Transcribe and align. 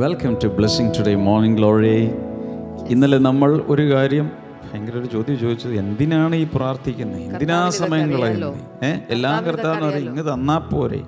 Welcome 0.00 0.32
to 0.42 0.48
blessing 0.56 0.92
today 0.96 1.12
morning 1.26 1.56
glory 1.58 1.92
ഇന്നലെ 2.92 3.18
നമ്മൾ 3.26 3.50
ഒരു 3.72 3.84
കാര്യം 3.92 4.26
ഭയങ്കര 4.64 4.94
ഒരു 5.00 5.06
ചോദ്യം 5.06 5.36
ചോദിച്ചത് 5.42 5.74
എന്തിനാണ് 5.82 6.34
ഈ 6.42 6.46
പ്രാർത്ഥിക്കുന്നത്? 6.54 7.20
എന്തിനാ 7.20 7.58
സമയം 7.78 8.08
കളയുന്നത് 8.14 8.58
ഏഹ് 8.88 8.98
എല്ലാം 9.14 9.38
കർത്താവിന് 9.46 9.86
അറിയാം 9.88 10.08
ഇങ്ങ് 10.10 10.24
തന്നാ 10.32 10.56
പോരെ. 10.72 11.00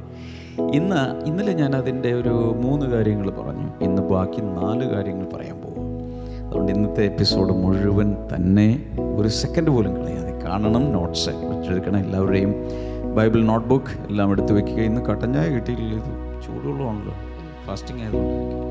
ഇന്ന് 0.78 1.00
ഇന്നലെ 1.28 1.52
ഞാൻ 1.52 1.76
അതിന്റെ 1.76 2.12
ഒരു 2.20 2.34
മൂന്ന് 2.62 2.86
കാര്യങ്ങൾ 2.86 3.28
പറഞ്ഞു. 3.40 3.68
ഇന്ന് 3.86 4.02
ബാക്കി 4.12 4.40
നാല് 4.58 4.86
കാര്യങ്ങൾ 4.94 5.26
പറയാൻ 5.34 5.58
പോകും 5.64 5.84
അതുകൊണ്ട് 6.46 6.72
ഇന്നത്തെ 6.76 7.04
എപ്പിസോഡ് 7.04 7.54
മുഴുവൻ 7.64 8.10
തന്നെ 8.32 8.68
ഒരു 9.18 9.28
സെക്കൻഡ് 9.40 9.70
പോലും 9.70 9.94
കളയാതെ 9.98 10.34
കാണണം 10.46 10.92
നോട്ട്സ് 10.96 11.34
വെച്ചെടുക്കണം 11.50 12.00
എല്ലാവരുടെയും 12.06 12.54
ബൈബിൾ 13.18 13.42
നോട്ട്ബുക്ക് 13.52 13.92
എല്ലാം 14.10 14.30
എടുത്തു 14.32 14.52
വെക്കുക. 14.52 14.80
ഇന്ന് 14.90 15.02
കട്ടൻ 15.10 15.34
ചായ 15.34 15.48
കിട്ടിയില്ല 15.56 15.94
ഇത് 16.00 16.12
ചൂടുള്ളതാണല്ലോ 16.46 17.14
ഫാസ്റ്റിംഗ് 17.66 18.02
ആയതുകൊണ്ടായിരിക്കും. 18.02 18.67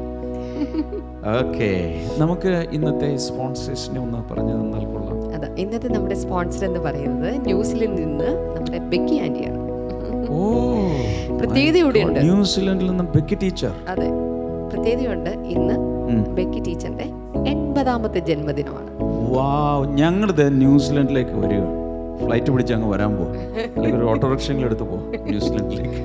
ഓക്കെ 1.39 1.69
നമുക്ക് 2.17 2.67
ഇന്നത്തെ 2.71 3.17
സ്പോൺസേഴ്സിനെ 3.17 3.99
ഒന്ന് 3.99 4.33
പറഞ്ഞു 4.33 4.53
തന്നാൽ 4.53 4.85
കൊള്ളാം. 4.85 5.17
അതെ 5.35 5.47
ഇന്നത്തെ 5.61 5.87
നമ്മുടെ 5.87 6.15
സ്പോൺസർ 6.15 6.65
എന്ന് 6.65 6.79
പറയുന്നത് 6.79 7.45
ന്യൂസിലൻഡിൽ 7.45 8.05
നിന്ന് 8.05 8.29
നമ്മുടെ 8.55 8.79
ബെക്കി 8.79 9.17
ആന്റിയാണ്. 9.17 9.59
ഓ 10.29 10.39
പ്രത്യേകത 11.37 11.83
കൂടിയുണ്ട് 11.83 12.19
ന്യൂസിലൻഡിൽ 12.19 12.87
നിന്ന് 12.87 13.03
ബെക്കി 13.03 13.35
ടീച്ചർ. 13.35 13.73
അതെ 13.87 14.07
പ്രത്യേകതയുണ്ട് 14.73 15.29
ഇന്ന് 15.29 15.75
ബെക്കി 16.33 16.59
ടീച്ചറിന്റെ 16.59 17.07
എൺപതാമത്തെ 17.51 18.19
ജന്മദിനമാണ്. 18.19 18.91
വാവ് 19.35 19.97
ഞങ്ങളിത് 19.97 20.61
ന്യൂസിലൻഡിലേക്ക് 20.61 21.31
വരിക. 21.31 21.63
ഫ്ലൈറ്റ് 22.25 22.51
പിടിച്ച് 22.51 22.73
അങ്ങ് 22.73 22.89
വരാൻ 22.93 23.11
പോകും 23.17 23.35
അല്ലെങ്കിൽ 23.75 23.99
ഒരു 23.99 24.05
ഓട്ടോറിക്ഷയിൽ 24.05 24.65
എടുത്ത് 24.65 24.83
പോകും 24.83 25.11
ന്യൂസിലൻഡിലേക്ക്. 25.27 26.01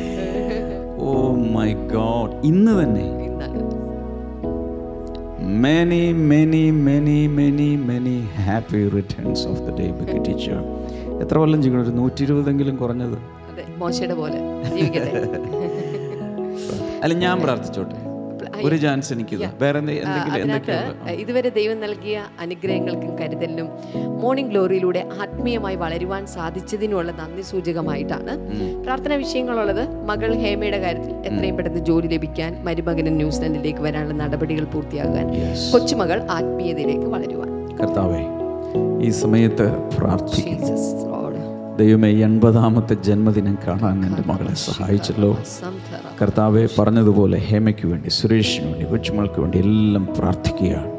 ഓ 1.10 1.12
മൈ 1.56 1.70
ഗോഡ് 1.94 2.34
ഇന്ന് 2.50 2.72
തന്നെ. 2.80 3.06
Many 5.64 6.02
many 6.30 6.62
many 6.86 7.18
many 7.38 7.68
many 7.88 8.14
happy 8.46 8.80
returns 8.94 9.44
of 9.50 9.60
the 9.66 9.74
day 9.78 9.86
big 9.98 10.18
teacher 10.26 10.58
എത്ര 11.22 11.34
കൊല്ലം 11.42 11.60
ജീവിക്കണം? 11.64 11.84
ഒരു 11.86 11.92
നൂറ്റി 12.00 12.22
ഇരുപതെങ്കിലും 12.26 12.76
കുറഞ്ഞത് 12.82 13.18
മോശയുടെ 13.82 14.14
പോലെ 14.22 14.38
അല്ല 17.04 17.14
ഞാൻ 17.24 17.36
പ്രാർത്ഥിച്ചോട്ടെ. 17.44 17.98
ഒരു 18.68 18.76
ചാൻസ് 18.84 19.12
എനിക്ക് 19.12 19.36
വേറെ 19.62 19.80
ഇതുവരെ 21.22 21.50
ദൈവം 21.58 21.78
നൽകിയ 21.84 22.16
അനുഗ്രഹങ്ങൾക്കും 22.44 23.12
കരുതലിനും 23.20 23.68
മോർണിംഗ് 24.22 24.50
ഗ്ലോറിയിലൂടെ 24.52 25.02
ആത്മീയമായി 25.22 25.76
വളരുവാൻ 25.84 26.22
സാധിച്ചതിനുള്ള 26.26 27.12
നന്ദി 27.20 27.44
സൂചകമായിട്ടാണ് 27.52 28.32
പ്രാർത്ഥനാ 28.84 29.16
വിഷയങ്ങളുള്ളത്. 29.24 29.82
മകൾ 30.10 30.30
ഹേമയുടെ 30.42 30.80
കാര്യത്തിൽ 30.84 31.14
എത്രയും 31.28 31.56
പെട്ടെന്ന് 31.56 31.82
ജോലി 31.90 32.08
ലഭിക്കാൻ 32.14 32.52
മരുമകന് 32.68 33.12
ന്യൂസിലൻഡിലേക്ക് 33.20 33.82
വരാനുള്ള 33.88 34.16
നടപടികൾ 34.22 34.64
പൂർത്തിയാകാൻ 34.74 35.26
കൊച്ചുമകൾ 35.72 36.20
ആത്മീയതയിലേക്ക് 36.38 37.10
വളരുവാൻ. 37.16 37.50
കർത്താവേ 37.80 38.22
ഈ 39.06 39.10
സമയത്ത് 39.22 39.66
പ്രാർത്ഥിക്കുന്നു 39.96 40.72
ദൈവമേ 41.78 42.08
എൺപതാമത്തെ 42.26 42.94
ജന്മദിനം 43.06 43.56
കാണാൻ 43.66 43.96
എന്റെ 44.06 44.22
മകളെ 44.30 44.54
സഹായിച്ചല്ലോ. 44.64 45.30
കർത്താവെ 46.22 46.68
പറഞ്ഞതുപോലെ 46.78 47.38
ഹേമയ്ക്ക് 47.38 47.86
വേണ്ടി 47.86 48.08
സുരേഷിന് 48.08 48.66
വേണ്ടി 48.66 48.84
കൊച്ചുമൾക്ക് 48.90 49.40
വേണ്ടി 49.40 49.58
എല്ലാം 49.58 50.08
പ്രാർത്ഥിക്കുകയാണ്. 50.18 50.90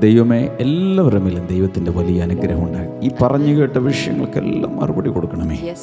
ദൈവമേ 0.00 0.48
എല്ലാവരുടെ 0.60 1.20
മേലും 1.20 1.46
ദൈവത്തിന്റെ 1.46 1.90
വലിയ 1.90 2.22
അനുഗ്രഹം 2.22 2.64
ഉണ്ടാകും 2.64 3.04
ഈ 3.04 3.10
പറഞ്ഞു 3.22 3.60
കേട്ട 3.60 3.78
വിഷയങ്ങൾക്കെല്ലാം 3.78 4.76
മറുപടി 4.76 5.10
കൊടുക്കണമേ. 5.10 5.74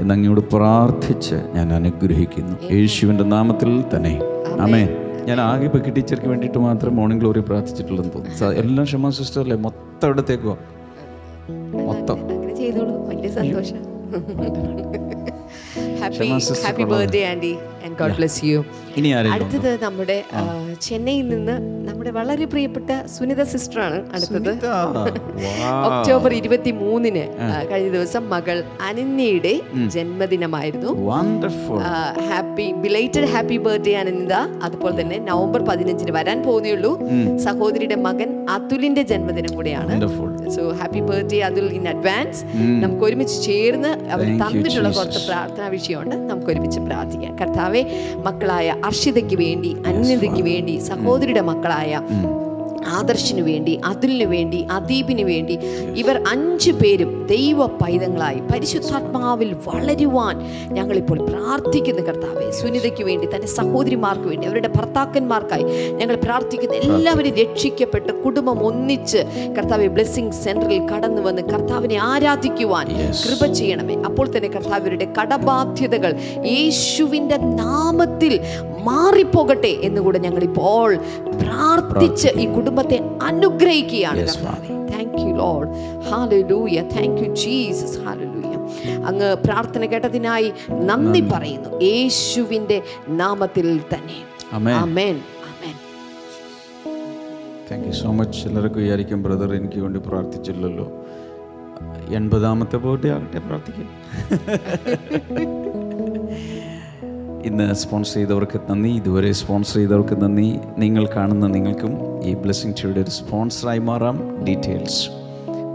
എന്നങ്ങയോട് 0.00 0.40
പ്രാർത്ഥിച്ച് 0.40 1.34
ഞാൻ 1.54 1.72
അനുഗ്രഹിക്കുന്നു. 1.72 2.74
യേശുവിന്റെ 2.74 3.24
നാമത്തിൽ 3.24 3.84
തന്നെ. 3.94 4.20
അമേ 4.60 4.88
ഞാൻ 5.24 5.40
ആകെ 5.40 5.64
ഇപ്പോൾ 5.64 5.78
ടീച്ചർക്ക് 5.78 6.26
വേണ്ടിയിട്ട് 6.26 6.58
മാത്രം 6.58 6.96
മോർണിംഗ് 6.96 7.20
ഗ്ലോറി 7.22 7.40
പ്രാർത്ഥിച്ചിട്ടുള്ളതെന്ന് 7.40 8.14
തോന്നുന്നു. 8.14 8.60
എല്ലാം 8.60 8.84
ക്ഷമ 8.90 9.10
സിസ്റ്റർ 9.10 9.42
അല്ലേ 9.42 9.56
മൊത്തം. 9.56 10.08
എടുത്തേക്കോ 10.08 10.58
മൊത്തം 11.86 12.18
happy 16.00 16.26
happy 16.64 16.84
birthday 16.84 17.24
Andy 17.24 17.56
and 17.86 17.96
God 18.02 18.16
bless 18.20 18.42
you 18.50 18.58
അടുത്തത് 19.34 19.70
നമ്മുടെ 19.82 20.16
ചെന്നൈയിൽ 20.80 21.26
നിന്ന് 21.28 21.54
നമ്മുടെ 21.88 22.10
വളരെ 22.10 22.44
പ്രിയപ്പെട്ട 22.52 22.90
സുനിത 23.14 23.42
സിസ്റ്ററാണ് 23.52 23.98
അടുത്തത്. 24.14 24.50
ഒക്ടോബർ 25.88 26.32
ഇരുപത്തി 26.38 26.70
മൂന്നിന് 26.80 27.24
കഴിഞ്ഞ 27.70 27.90
ദിവസം 27.96 28.22
മകൾ 28.34 28.56
അനന്യയുടെ 28.88 29.52
ജന്മദിനമായിരുന്നു. 29.94 30.92
Happy 32.30 32.66
belated 32.84 33.28
happy 33.34 33.58
birthday 33.66 33.94
Anantha 34.02 34.32
അതുപോലെ 34.66 34.94
തന്നെ 35.00 35.18
നവംബർ 35.30 35.62
പതിനഞ്ചിന് 35.70 36.14
വരാൻ 36.18 36.38
പോകുന്നേയുള്ളൂ. 36.42 36.92
സഹോദരിയുടെ 37.46 37.98
മകൻ 38.08 38.30
അതുലിന്റെ 38.56 39.04
ജന്മദിനം 39.12 39.52
കൂടെയാണ്. 39.56 39.92
So 40.56 40.64
happy 40.80 41.02
birthday 41.10 41.40
Athul 41.50 41.68
in 41.78 41.86
advance 41.94 42.42
നമുക്ക് 42.84 43.04
ഒരുമിച്ച് 43.10 43.38
ചേർന്ന് 43.48 43.92
അവർ 44.16 44.26
തന്നിട്ടുള്ള 44.42 44.90
കുറച്ച് 44.98 45.22
പ്രാർത്ഥനാ 45.28 45.68
വിഷയമുണ്ട്. 45.76 46.16
നമുക്ക് 46.32 46.50
ഒരുമിച്ച് 46.54 46.80
പ്രാർത്ഥിക്കാം. 46.88 47.32
കർത്താവെ 47.42 47.75
മക്കളായ 48.26 48.76
അർഷിതയ്ക്ക് 48.84 49.36
വേണ്ടി 49.36 49.70
അന്യതയ്ക്ക് 49.86 50.42
വേണ്ടി 50.42 50.76
സഹോദരിയുടെ 50.90 51.44
മക്കളായ 51.50 51.92
ആദർശിനു 52.86 53.42
വേണ്ടി 53.42 53.80
അതിലിനു 53.84 54.24
വേണ്ടി 54.24 54.66
അദീപിന് 54.70 55.22
വേണ്ടി 55.22 55.58
ഇവർ 55.94 56.22
അഞ്ചു 56.28 56.72
പേരും 56.72 57.26
ദൈവ 57.26 57.66
പൈതങ്ങളായി 57.66 58.40
പരിശുദ്ധാത്മാവിൽ 58.52 59.56
വളരുവാൻ 59.64 60.36
ഞങ്ങളിപ്പോൾ 60.72 61.18
പ്രാർത്ഥിക്കുന്നു 61.26 62.02
കർത്താവെ. 62.02 62.50
സുനിതയ്ക്ക് 62.50 63.04
വേണ്ടി 63.04 63.28
തന്റെ 63.34 63.46
സഹോദരിമാർക്ക് 63.46 64.24
വേണ്ടി 64.24 64.46
അവരുടെ 64.46 64.68
ഭർത്താക്കന്മാർക്കായി 64.68 65.62
ഞങ്ങൾ 65.92 66.16
പ്രാർത്ഥിക്കുന്ന. 66.16 66.76
എല്ലാവരും 66.76 67.34
രക്ഷിക്കപ്പെട്ട് 67.34 68.22
കുടുംബം 68.22 68.64
ഒന്നിച്ച് 68.66 69.18
കർത്താവെ 69.58 69.86
ബ്ലെസ്സിങ് 69.86 70.32
സെന്ററിൽ 70.32 70.82
കടന്നു 70.88 71.22
വന്ന് 71.22 71.42
കർത്താവിനെ 71.42 71.96
ആരാധിക്കുവാൻ 71.96 72.86
കൃപ 73.24 73.52
ചെയ്യണമേ. 73.52 73.94
അപ്പോൾ 73.94 74.26
തന്നെ 74.36 74.48
കർത്താവരുടെ 74.48 75.12
കടബാധ്യതകൾ 75.20 76.16
യേശുവിന്റെ 76.44 77.36
നാമത്തിൽ 77.36 78.40
മാറിപ്പോകട്ടെ 78.88 79.72
ഞങ്ങൾ 80.26 80.42
ഇപ്പോൾ 80.50 80.88
പ്രാർത്ഥിച്ച് 81.42 82.28
ഈ 82.42 82.46
കുടുംബത്തെ 82.56 82.98
അനുഗ്രഹിക്കുകയാണ്. 83.22 84.24
Thank 84.92 85.18
you 85.22 85.32
Lord 85.42 85.68
hallelujah 86.08 86.76
thank 86.96 87.20
you 87.22 87.28
Jesus 87.44 87.98
hallelujah 88.04 88.52
അങ്ങ് 89.10 89.28
പ്രാർത്ഥന 89.44 89.84
കേട്ടതിനായി 89.92 90.48
നന്ദി 90.88 91.22
പറയുന്നു. 91.32 91.70
യേശുവിന്റെ 91.82 92.78
നാമത്തിൽ 93.22 93.68
തന്നെ. 93.94 94.18
താങ്ക് 97.70 97.86
യു 97.86 97.94
സോ 98.02 98.10
മച്ച് 98.12 98.40
എല്ലാവർക്കും 98.48 98.82
വിചാരിക്കും 98.82 99.22
ബ്രദർ 99.22 99.50
എനിക്ക് 99.60 99.78
വേണ്ടി 99.84 100.00
പ്രാർത്ഥിച്ചില്ലല്ലോ. 100.08 100.86
എൺപതാമത്തെ 102.18 102.76
ബർത്ത്ഡേ 102.84 103.10
ആകട്ടെ 103.16 103.40
പ്രാർത്ഥിക്കും 103.48 103.88
ഇന്ന് 107.46 107.74
സ്പോൺസർ 107.74 108.14
ചെയ്തവർക്ക് 108.14 108.60
നന്ദി. 108.70 108.88
ഇതുവരെ 108.88 109.32
സ്പോൺസർ 109.32 109.74
ചെയ്തവർക്ക് 109.74 110.22
നന്ദി. 110.22 110.58
നിങ്ങൾ 110.78 111.08
കാണുന്ന 111.16 111.46
നിങ്ങൾക്കും 111.46 111.92
ഈ 112.24 112.34
ബ്ലെസ്സിങ് 112.34 112.74
ടിയുടെ 112.82 113.00
ഒരു 113.00 113.10
സ്പോൺസറായി 113.10 113.78
മാറാം. 113.78 114.44
ഡീറ്റെയിൽസ് 114.48 115.02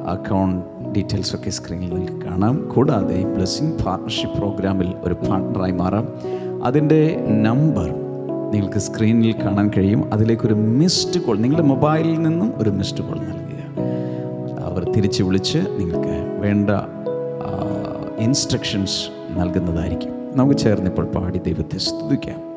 അക്കൗണ്ട് 0.07 0.91
ഡീറ്റെയിൽസ് 0.95 1.35
ഒക്കെ 1.35 1.49
സ്ക്രീനിൽ 1.49 1.93
നിങ്ങൾക്ക് 1.93 2.25
കാണാം. 2.25 2.69
കൂടാതെ 2.75 3.15
ഈ 3.19 3.23
ബ്ലെസ്സിങ് 3.23 3.71
പാർട്ണർഷിപ്പ് 3.85 4.37
പ്രോഗ്രാമിൽ 4.37 4.93
ഒരു 5.01 5.13
പാർട്ണറായി 5.13 5.71
മാറാം. 5.71 6.07
അതിന്റെ 6.63 7.01
നമ്പർ 7.45 7.89
നിങ്ങൾക്ക് 8.51 8.79
സ്ക്രീനിൽ 8.79 9.35
കാണാൻ 9.43 9.71
കഴിയും. 9.77 10.13
അതിലേക്കൊരു 10.13 10.53
മിസ്ഡ് 10.53 11.21
കോൾ 11.21 11.37
നിങ്ങളുടെ 11.37 11.67
മൊബൈലിൽ 11.67 12.21
നിന്നും 12.21 12.53
ഒരു 12.57 12.69
മിസ്ഡ് 12.69 13.03
കോൾ 13.03 13.19
നൽകുക. 13.19 13.61
അവർ 14.69 14.91
തിരിച്ച് 14.91 15.23
വിളിച്ച് 15.23 15.57
നിങ്ങൾക്ക് 15.57 16.17
വേണ്ട 16.45 16.69
ഇൻസ്ട്രക്ഷൻസ് 18.19 18.99
നൽകുന്നതായിരിക്കും. 19.39 20.20
നമുക്ക് 20.35 20.57
ചേർന്നിപ്പോൾ 20.59 21.05
പാടി 21.05 21.39
ദൈവത്തെ 21.39 21.77
സ്തുതിക്കാം. 21.77 22.50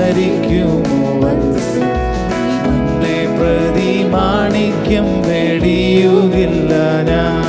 ധരിക്കുമോ 0.00 0.98
നിന്നെ 2.64 3.18
പ്രതി 3.36 3.90
മാണിക്യം 4.12 5.08
വെടിയുകില്ല 5.26 6.72
ഞാൻ. 7.08 7.42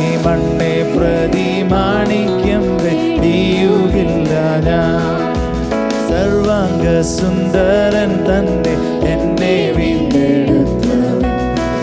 ഈ 0.00 0.10
മണ്ണെ 0.24 0.74
പ്രതി 0.94 1.48
മാണിക്യം 1.72 2.64
വെടിയുകില്ല 2.76 4.32
ഞാൻ. 4.68 5.06
സർവാംഗ 6.08 6.86
സുന്ദരൻ 7.16 8.12
തന്നെ 8.28 8.74
എന്നെ 9.12 9.56
വീണ്ടെടുത്തവൻ 9.76 11.24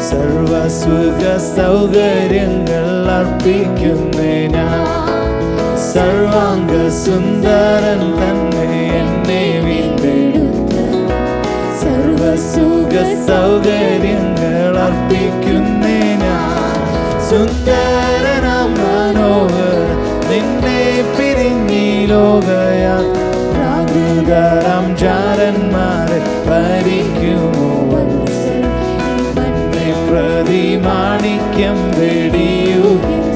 സർവസുഖ 0.10 1.22
സൗകര്യങ്ങൾ 1.56 2.86
അർപ്പിക്കുന്നേ 3.18 4.36
ഞാൻ. 4.56 4.86
സർവാംഗ 5.90 6.72
സുന്ദരൻ 6.98 8.02
തന്നെ 8.18 8.66
എന്നെ 9.00 9.44
വീണ്ടെടുത്തവൻ 9.66 11.04
സർവസുഖ 11.82 12.94
സൗകര്യങ്ങൾ 13.28 14.56
അർപ്പിക്കുന്നേ 14.86 16.00
ഞാൻ 16.24 16.76
സുന്ദരനാം 17.30 18.72
മനോഹർ 18.80 19.80
നിന്നെ 20.30 20.82
പിരിഞ്ഞി 21.16 21.88
ലോകയാ 22.12 22.96
രാഗുതരം 23.58 24.88
ചാരന്മാരെ 25.02 26.20
ഭരിക്കുമോ 26.48 27.72
പ്രതിമാണിക്യം 29.70 30.00
പ്രതി 30.08 30.64
മാണിക്യം 30.86 31.80
വെടിയു 31.96 32.90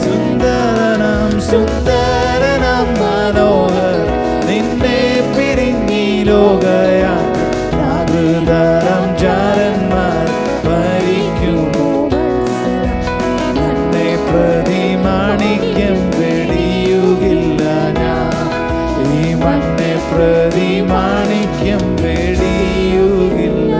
സുന്ദരനാം 0.04 1.32
സുന്ദരനാം 1.50 2.11
ഭരിക്കുമോ 10.66 11.88
വെടിയുകില്ല 16.18 17.62
ഞാൻ. 17.94 18.32
ഈ 19.12 19.34
മണ്ണെ 19.34 19.92
വെടിയുകില്ല 22.02 23.74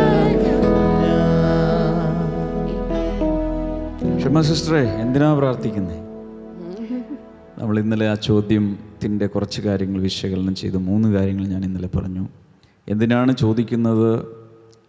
ക്ഷമ 4.18 4.42
സിസ്റ്ററെ 4.42 4.84
എന്തിനാ 5.02 5.34
പ്രാർത്ഥിക്കുന്നത് 5.34 6.00
നമ്മൾ 7.60 7.80
ഇന്നലെ 7.80 8.08
ആ 8.10 8.16
ചോദ്യത്തിന്റെ 9.02 9.28
കുറച്ച് 9.28 9.62
കാര്യങ്ങൾ 9.62 10.02
വിശകലനം 10.02 10.56
ചെയ്ത് 10.56 10.78
മൂന്ന് 10.78 11.14
കാര്യങ്ങൾ 11.14 11.48
ഞാൻ 11.48 11.64
ഇന്നലെ 11.66 11.88
പറഞ്ഞു. 11.96 12.28
എന്തിനാണ് 12.88 13.36
ചോദിക്കുന്നത് 13.36 14.26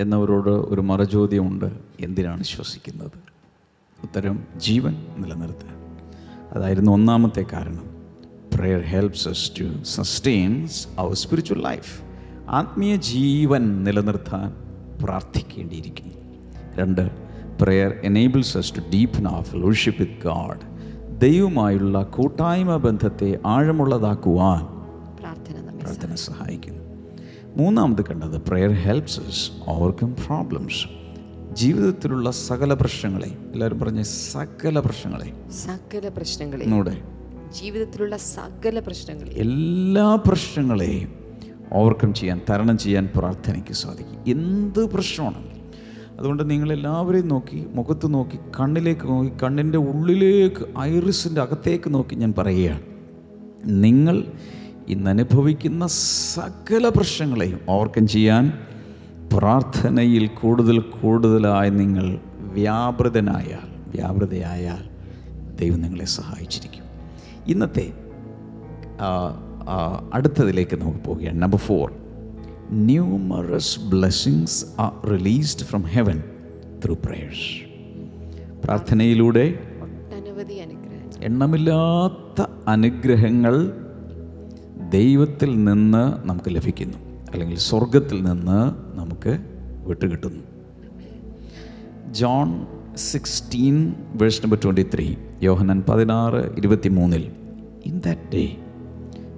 എന്നവരോട് 0.01 0.51
ഒരു 0.51 0.81
മറചോദ്യമുണ്ട്. 0.81 1.65
എന്തിനാണ് 2.01 2.43
ശ്വസിക്കുന്നത്? 2.43 3.11
ഉത്തരം 4.03 4.45
ജീവൻ 4.57 4.97
നിലനിർത്തുക. 5.19 5.69
അതായിരുന്നു 6.53 6.93
ഒന്നാമത്തെ 6.93 7.47
കാരണം. 7.53 7.85
Prayer 8.55 8.81
helps 8.81 9.29
us 9.29 9.61
to 9.61 9.83
sustains 9.83 10.89
our 10.99 11.15
spiritual 11.15 11.63
life 11.63 12.03
ആത്മീയ 12.49 12.97
ജീവൻ 12.97 13.85
നിലനിർത്താൻ 13.85 14.55
പ്രാർത്ഥിക്കേണ്ടിയിരിക്കുന്നു. 15.05 16.15
രണ്ട് 16.77 17.11
prayer 17.61 17.95
enables 18.03 18.59
us 18.59 18.65
to 18.77 18.81
deep 18.81 19.19
our 19.19 19.45
fellowship 19.53 19.95
with 20.01 20.23
God 20.25 20.72
ദൈവമായുള്ള 21.23 22.03
കൂട്ടായ്മ 22.03 22.77
ബന്ധത്തെ 22.77 23.39
ആഴമുള്ളതാക്കുവാൻ 23.47 24.63
പ്രാർത്ഥന 25.81 26.15
സഹായിക്കുന്നു. 26.15 26.83
മൂന്നാമത് 27.57 28.03
കണ്ടത് 28.05 28.37
പ്രെയർ 28.43 28.71
ഹെൽപ്സ് 28.71 29.21
ഓവർകം 29.69 30.17
പ്രോബ്ലംസ് 30.27 30.83
ജീവിതത്തിലുള്ള 31.55 32.31
സകല 32.31 32.75
പ്രശ്നങ്ങളെ 32.75 33.31
എല്ലാവരും 33.53 33.79
പറഞ്ഞ 33.81 34.03
സകല 34.03 34.81
പ്രശ്നങ്ങളെ 34.81 35.33
സകല 35.51 36.09
പ്രശ്നങ്ങളെ 36.09 36.65
ജീവിതത്തിലുള്ള 37.63 38.17
സകല 38.17 38.79
പ്രശ്നങ്ങളെ 38.79 39.31
എല്ലാ 39.31 40.09
പ്രശ്നങ്ങളെയും 40.27 41.11
ഓവർകം 41.73 42.15
ചെയ്യാൻ 42.15 42.41
തരണം 42.51 42.79
ചെയ്യാൻ 42.79 43.09
പ്രാർത്ഥനയ്ക്ക് 43.17 43.73
സാധിക്കും. 43.73 44.19
എന്ത് 44.27 44.83
പ്രശ്നമാണെങ്കിലും 44.91 45.52
അതുകൊണ്ട് 46.19 46.51
നിങ്ങളെല്ലാവരെയും 46.51 47.29
നോക്കി 47.29 47.67
മുഖത്ത് 47.75 48.15
നോക്കി 48.15 48.39
കണ്ണിലേക്ക് 48.61 49.07
നോക്കി 49.09 49.33
കണ്ണിന്റെ 49.43 49.79
ഉള്ളിലേക്ക് 49.79 50.79
ഐറിസിന്റെ 50.81 51.41
അകത്തേക്ക് 51.41 51.95
നോക്കി 51.95 52.15
ഞാൻ 52.15 52.35
പറയുകയാണ്. 52.39 52.83
നിങ്ങൾ 53.85 54.25
ഇന്ന് 54.89 55.11
അനുഭവിക്കുന്ന 55.11 55.87
സകല 56.35 56.89
പ്രശ്നങ്ങളെയും 56.89 57.59
ഓവർകം 57.69 58.07
ചെയ്യാൻ 58.07 58.53
പ്രാർത്ഥനയിൽ 59.33 60.27
കൂടുതൽ 60.41 60.79
കൂടുതലായി 60.79 61.71
നിങ്ങൾ 61.71 62.19
വ്യാപൃതനായാൽ 62.39 63.69
വ്യാപൃതയായാൽ 63.97 64.85
ദൈവം 65.61 65.81
നിങ്ങളെ 65.83 66.05
സഹായിച്ചിരിക്കും. 66.05 66.87
ഇന്നത്തെ 67.47 67.87
അടുത്തതിലേക്ക് 70.15 70.77
നമുക്ക് 70.77 70.99
പോവുകയാണ്. 70.99 71.43
Number 71.43 71.59
four 71.59 71.89
numerous 72.73 73.81
blessings 73.81 74.67
are 74.79 75.07
released 75.07 75.65
from 75.65 75.83
heaven 75.83 76.23
through 76.85 76.95
prayers 76.95 77.49
പ്രാർത്ഥനയിലൂടെ 78.65 79.59
എണ്ണമില്ലാത്ത 81.23 82.47
അനുഗ്രഹങ്ങൾ 82.69 83.73
ദൈവത്തിൽ 84.89 85.65
നിന്ന് 85.65 86.29
നമുക്ക് 86.29 86.51
ലഭിക്കുന്നു. 86.51 86.99
അല്ലെങ്കിൽ 87.33 87.57
സ്വർഗത്തിൽ 87.57 88.25
നിന്ന് 88.25 88.61
നമുക്ക് 88.99 89.39
വിട്ടുകിട്ടുന്നു. 89.87 90.43
John 92.11 92.67
sixteen 92.97 93.95
verse 94.15 94.43
number 94.45 94.59
twenty 94.65 94.87
three 94.95 95.15
Yohannan 95.43 95.83
പതിനാറ് 95.89 96.57
ഇരുപത്തി 96.59 96.89
മൂന്നിൽ 96.89 97.33
in 97.87 97.99
that 97.99 98.21
day 98.35 98.57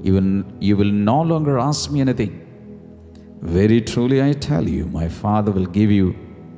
you 0.04 0.12
will 0.12 0.44
you 0.62 0.74
will 0.74 1.04
no 1.04 1.22
longer 1.22 1.58
ask 1.58 1.92
me 1.92 2.00
anything 2.00 2.43
very 3.52 3.78
truly 3.78 4.18
I 4.20 4.32
tell 4.44 4.66
you 4.68 4.84
my 4.84 5.06
Father 5.08 5.50
will 5.50 5.70
give 5.70 5.92
you 5.92 6.06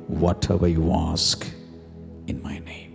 whatever 0.53 0.67
you 0.69 0.83
ask 0.99 1.45
in 2.31 2.37
my 2.45 2.57
name 2.59 2.85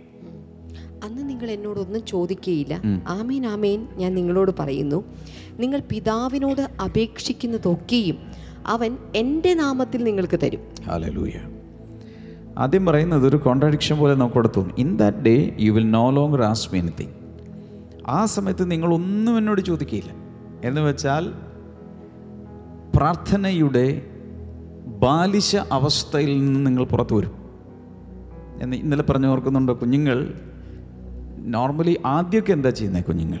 അന്ന് 1.05 1.29
നിങ്ങൾ 1.29 1.51
എന്നോടൊന്നും 1.51 2.05
ചോദിക്കുകയില്ല 2.05 2.73
ആമേൻ 3.09 3.45
ആമേൻ 3.45 3.87
ഞാൻ 3.97 4.15
നിങ്ങളോട് 4.15 4.51
പറയുന്നു. 4.59 4.99
നിങ്ങൾ 5.59 5.79
പിതാവിനോട് 5.79 6.61
അപേക്ഷിക്കുന്നതൊക്കെയും 6.83 8.17
അവൻ 8.65 8.97
എന്റെ 9.15 9.53
നാമത്തിൽ 9.53 10.03
നിങ്ങൾക്ക് 10.03 10.39
തരും. 10.43 10.61
ഹാലലൂയ 10.87 11.35
ആദ്യം 12.57 12.85
പറയുന്നത് 12.85 13.27
ഒരു 13.27 13.37
കോൺട്രാഡിക്ഷൻ 13.37 13.97
പോലെ 13.99 14.15
നമുക്ക് 14.15 14.35
ഇവിടെ 14.35 14.47
തോന്നും. 14.47 14.75
In 14.77 14.97
that 14.97 15.17
day 15.17 15.55
you 15.59 15.71
will 15.71 15.89
no 15.91 16.09
longer 16.09 16.41
ask me 16.41 16.77
anything 16.77 17.13
ആ 18.07 18.25
സമയത്ത് 18.25 18.71
നിങ്ങളൊന്നും 18.71 19.37
എന്നോട് 19.37 19.61
ചോദിക്കുകയില്ല 19.61 20.11
എന്ന് 20.63 20.81
വെച്ചാൽ 20.81 21.23
പ്രാർത്ഥനയുടെ 22.95 24.01
ബാലിശ 24.85 25.55
അവസ്ഥയിൽ 25.55 26.45
നിന്ന് 26.45 26.65
നിങ്ങൾ 26.65 26.83
പുറത്തു 26.83 27.15
വരും. 27.15 27.31
എന്ന് 28.61 28.77
ഇന്നലെ 28.77 29.03
പറഞ്ഞു 29.03 29.27
ഓർക്കുന്നുണ്ടോ 29.27 29.73
കുഞ്ഞുങ്ങൾ? 29.73 30.33
നോർമലി 31.39 32.01
ആദ്യമൊക്കെ 32.05 32.53
എന്താ 32.53 32.69
ചെയ്യുന്നത് 32.69 33.03
കുഞ്ഞുങ്ങൾ? 33.03 33.39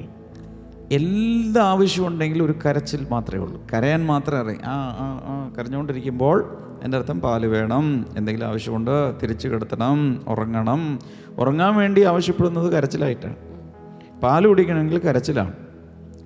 എല്ലാ 0.91 1.63
ആവശ്യം 1.63 2.07
ഉണ്ടെങ്കിൽ 2.07 2.43
ഒരു 2.43 2.55
കരച്ചിൽ 2.65 3.07
മാത്രമേ 3.11 3.43
ഉള്ളൂ. 3.43 3.61
കരയാൻ 3.73 4.05
മാത്രമേ 4.05 4.41
അറിയാം. 4.41 4.59
ആ 4.65 4.89
ആ 4.89 5.21
ആ 5.25 5.53
കരഞ്ഞുകൊണ്ടിരിക്കുമ്പോൾ 5.57 6.57
എന്റെ 6.83 6.97
അർത്ഥം 6.97 7.21
പാൽ 7.21 7.45
വേണം 7.45 8.05
എന്തെങ്കിലും 8.17 8.45
ആവശ്യമുണ്ട് 8.45 8.91
തിരിച്ചു 9.23 9.47
കിടത്തണം 9.47 10.21
ഉറങ്ങണം. 10.27 10.99
ഉറങ്ങാൻ 11.37 11.75
വേണ്ടി 11.75 12.03
ആവശ്യപ്പെടുന്നത് 12.03 12.73
കരച്ചിലായിട്ടാണ്. 12.73 13.35
പാൽ 14.21 14.47
കുടിക്കണമെങ്കിൽ 14.47 14.99
കരച്ചിലാണ്. 14.99 15.53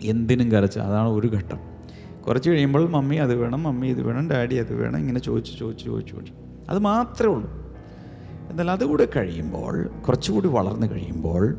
എന്തിനും 0.03 0.51
കരച്ചിൽ 0.51 0.81
അതാണ് 0.81 1.09
ഒരു 1.09 1.27
ഘട്ടം. 1.27 1.76
കുറച്ച് 2.27 2.49
കഴിയുമ്പോൾ 2.49 2.89
മമ്മി 2.89 3.15
അത് 3.15 3.35
വേണം 3.35 3.63
മമ്മി 3.63 3.87
ഇത് 3.87 4.01
വേണം 4.01 4.29
ഡാഡി 4.29 4.55
അത് 4.55 4.73
വേണം 4.73 4.99
ഇങ്ങനെ 4.99 5.19
ചോദിച്ച് 5.19 5.59
ചോദിച്ച് 5.59 5.85
ചോദിച്ച് 5.85 6.11
ചോദിച്ചു. 6.11 6.33
അത് 6.69 6.79
മാത്രമേ 6.79 7.33
ഉള്ളൂ. 7.33 7.67
എന്നാൽ 8.49 8.71
അതുകൂടെ 8.71 9.07
കഴിയുമ്പോൾ 9.15 9.89
കുറച്ചുകൂടി 10.07 10.47
വളർന്നു 10.47 10.87
കഴിയുമ്പോൾ 10.87 11.57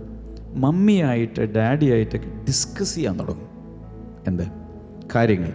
മമ്മിയായിട്ട് 0.55 1.41
ഡാഡിയായിട്ടൊക്കെ 1.41 2.29
ഡിസ്കസ് 2.29 2.95
ചെയ്യാൻ 2.95 3.19
തുടങ്ങും. 3.19 3.49
എന്ത്? 4.27 4.43
കാര്യങ്ങൾ. 5.15 5.53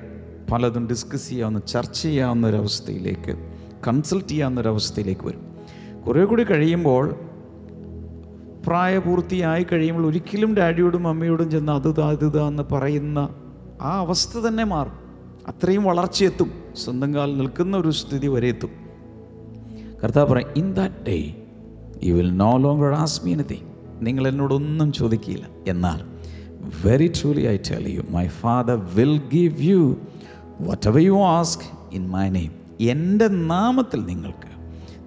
പലതും 0.51 0.87
ഡിസ്കസ് 0.87 1.29
ചെയ്യാവുന്ന 1.29 1.59
ചർച്ച 1.59 2.01
ചെയ്യാവുന്ന 2.01 2.47
ഒരവസ്ഥയിലേക്ക് 2.47 3.49
കൺസൾട്ട് 3.87 4.27
ചെയ്യാവുന്ന 4.27 4.61
ഒരവസ്ഥയിലേക്ക് 4.61 5.27
വരും. 5.27 5.55
കുറേ 6.07 6.23
കൂടി 6.23 6.43
കഴിയുമ്പോൾ 6.43 7.15
പ്രായപൂർത്തിയായി 8.67 9.63
കഴിയുമ്പോൾ 9.63 10.07
ഒരിക്കലും 10.07 10.55
ഡാഡിയോടും 10.55 11.03
മമ്മിയോടും 11.03 11.51
ചെന്ന് 11.51 11.71
അത് 11.71 11.87
ഇതാ 11.87 12.11
ഇത് 12.11 12.41
എന്ന് 12.41 12.63
പറയുന്ന 12.71 13.29
ആ 13.81 13.99
അവസ്ഥ 13.99 14.39
തന്നെ 14.39 14.63
മാറും. 14.63 15.02
അത്രയും 15.47 15.83
വളർച്ചയെത്തും. 15.83 16.51
സ്വന്തം 16.83 17.13
കാലിൽ 17.13 17.37
നിൽക്കുന്ന 17.37 17.77
ഒരു 17.77 17.91
സ്ഥിതി 17.91 18.27
വരെ 18.27 18.47
എത്തും. 18.47 18.69
കർത്താവ് 20.03 20.29
പറയും 20.29 20.47
in 20.55 20.73
that 20.73 20.95
day 21.07 21.35
you 22.03 22.13
will 22.13 22.37
no 22.37 22.89
ask 22.89 23.25
me 23.25 23.33
anything 23.33 23.67
നിങ്ങൾ 24.07 24.27
എന്നോടൊന്നും 24.27 24.91
ചോദിക്കില്ല 24.91 25.47
എന്നാൽ 25.67 26.01
very 26.85 27.07
truly 27.07 27.41
I 27.41 27.57
tell 27.57 27.87
you 27.87 28.01
my 28.09 28.27
Father 28.27 28.81
will 28.95 29.21
give 29.33 29.55
you 29.59 29.97
whatever 30.87 30.99
you 30.99 31.23
ask 31.23 31.95
in 31.95 32.09
my 32.09 32.29
name 32.29 32.51
എന്റെ 32.79 33.27
നാമത്തിൽ 33.27 34.05
നിങ്ങൾക്ക് 34.05 34.53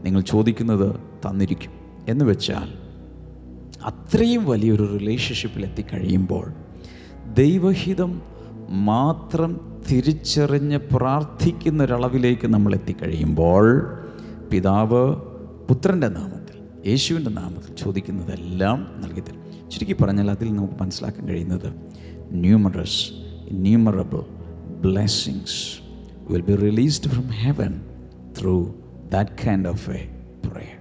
നിങ്ങൾ 0.07 0.21
ചോദിക്കുന്നത് 0.21 0.97
തന്നിരിക്കും. 1.28 1.71
എന്ന് 2.09 2.25
വെച്ചാൽ 2.25 2.87
അത്രയും 3.85 4.47
വലിയൊരു 4.47 4.99
റിലേഷൻഷിപ്പിൽ 4.99 5.64
എത്തിക്കഴിയുമ്പോൾ 5.64 6.52
ദൈവഹിതം 7.35 8.23
മാത്രം 8.69 9.75
തിരിച്ചറിഞ്ഞ് 9.90 10.78
പ്രാർത്ഥിക്കുന്ന 10.78 11.85
ഒരളവിലേക്ക് 11.85 12.47
നമ്മൾ 12.47 12.75
എത്തിക്കഴിയുമ്പോൾ 12.75 13.83
പിതാവ് 14.50 15.16
പുത്രന്റെ 15.69 16.09
നാമത്തിൽ 16.09 16.57
യേശുവിന്റെ 16.87 17.31
നാമത്തിൽ 17.31 17.75
ചോദിക്കുന്നതെല്ലാം 17.85 18.87
നൽകിത്തരും. 18.97 19.43
തരും 19.43 19.71
ചുരുക്കി 19.71 20.02
പറഞ്ഞാൽ 20.02 20.31
അതിൽ 20.31 20.55
നമുക്ക് 20.55 20.75
മനസ്സിലാക്കാൻ 20.81 21.28
കഴിയുന്നത് 21.28 21.75
numerous 22.31 23.12
numerable 23.52 24.23
blessings 24.81 25.83
will 26.31 26.40
be 26.40 26.57
released 26.57 27.09
from 27.09 27.28
heaven 27.28 27.81
through 28.40 28.75
that 29.12 29.47
kind 29.47 29.69
of 29.69 29.90
a 29.90 30.02
prayer 30.47 30.76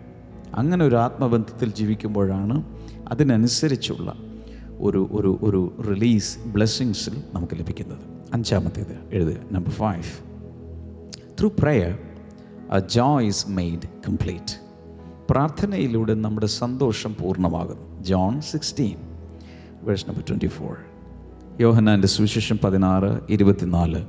അങ്ങനെ 0.54 0.86
ഒരു 0.86 0.96
ആത്മബന്ധത്തിൽ 0.96 1.74
ജീവിക്കുമ്പോഴാണ് 1.74 2.64
അതിനനുസരിച്ചുള്ള 3.08 4.14
ഒരു 4.78 5.10
ഒരു 5.12 5.40
ഒരു 5.42 5.84
റിലീസ് 5.90 6.40
ബ്ലെസ്സിങ്സിൽ 6.48 7.14
നമുക്ക് 7.34 7.54
ലഭിക്കുന്നത്. 7.56 8.15
അഞ്ചാമത്തേത്. 8.36 8.96
എഴുതുക 9.12 9.36
number 9.52 9.72
five 9.72 10.04
through 11.40 11.50
prayer 11.60 11.98
a 12.72 12.80
joy 12.80 13.26
is 13.26 13.50
made 13.50 13.88
complete 14.08 14.56
പ്രാർത്ഥനയിലൂടെ 15.30 16.14
നമ്മുടെ 16.14 16.48
സന്തോഷം 16.48 17.16
പൂർണമാകുന്നു. 17.22 18.04
John 18.04 18.42
sixteen 18.42 18.98
verse 19.82 20.10
number 20.10 20.24
twenty 20.30 20.48
four 20.48 20.76
യോഹനാന്റെ 21.62 22.08
സുവിശേഷം 22.08 22.60
പതിനാറ് 22.64 23.20
ഇരുപത്തിനാല്. 23.30 24.06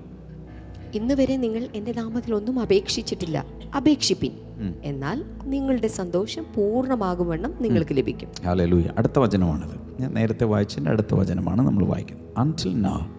ഇന്ന് 0.95 1.15
വരെ 1.15 1.37
നിങ്ങൾ 1.37 1.69
എന്റെ 1.75 1.93
നാമത്തിൽ 1.93 2.35
ഒന്നും 2.35 2.61
അപേക്ഷിച്ചിട്ടില്ല. 2.61 3.45
അപേക്ഷിപ്പിൻ. 3.77 4.33
എന്നാൽ 4.83 5.25
നിങ്ങളുടെ 5.45 5.87
സന്തോഷം 5.87 6.47
പൂർണമാകുമെന്നും 6.57 7.55
നിങ്ങൾക്ക് 7.61 7.97
ലഭിക്കും. 7.97 8.29
അടുത്ത 8.99 9.19
വചനമാണിത്. 9.19 10.03
ഞാൻ 10.03 10.15
നേരത്തെ 10.15 10.45
വായിച്ചതിന്റെ 10.45 10.91
അടുത്ത 10.91 11.15
വചനമാണ് 11.15 11.63
നമ്മൾ 11.63 11.87
വായിക്കുന്നത്. 11.87 12.27
Until 12.39 12.83
now 12.83 13.16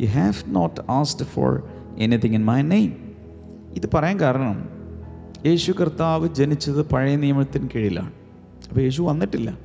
you 0.00 0.06
have 0.06 0.34
not 0.46 0.80
asked 0.90 1.24
for 1.24 1.62
anything 1.96 2.34
in 2.34 2.44
my 2.44 2.62
name 2.62 3.16
ഇത് 3.74 3.90
പറയാൻ 3.94 4.20
കാരണം 4.20 4.68
യേശു 5.46 5.72
കർത്താവ് 5.72 6.28
ജനിച്ചത് 6.28 6.88
പഴയ 6.88 7.16
നിയമത്തിന് 7.16 7.68
കീഴിലാണ്. 7.74 8.12
അപ്പോൾ 8.68 8.80
യേശു 8.80 9.02
വന്നിട്ടില്ല. 9.02 9.58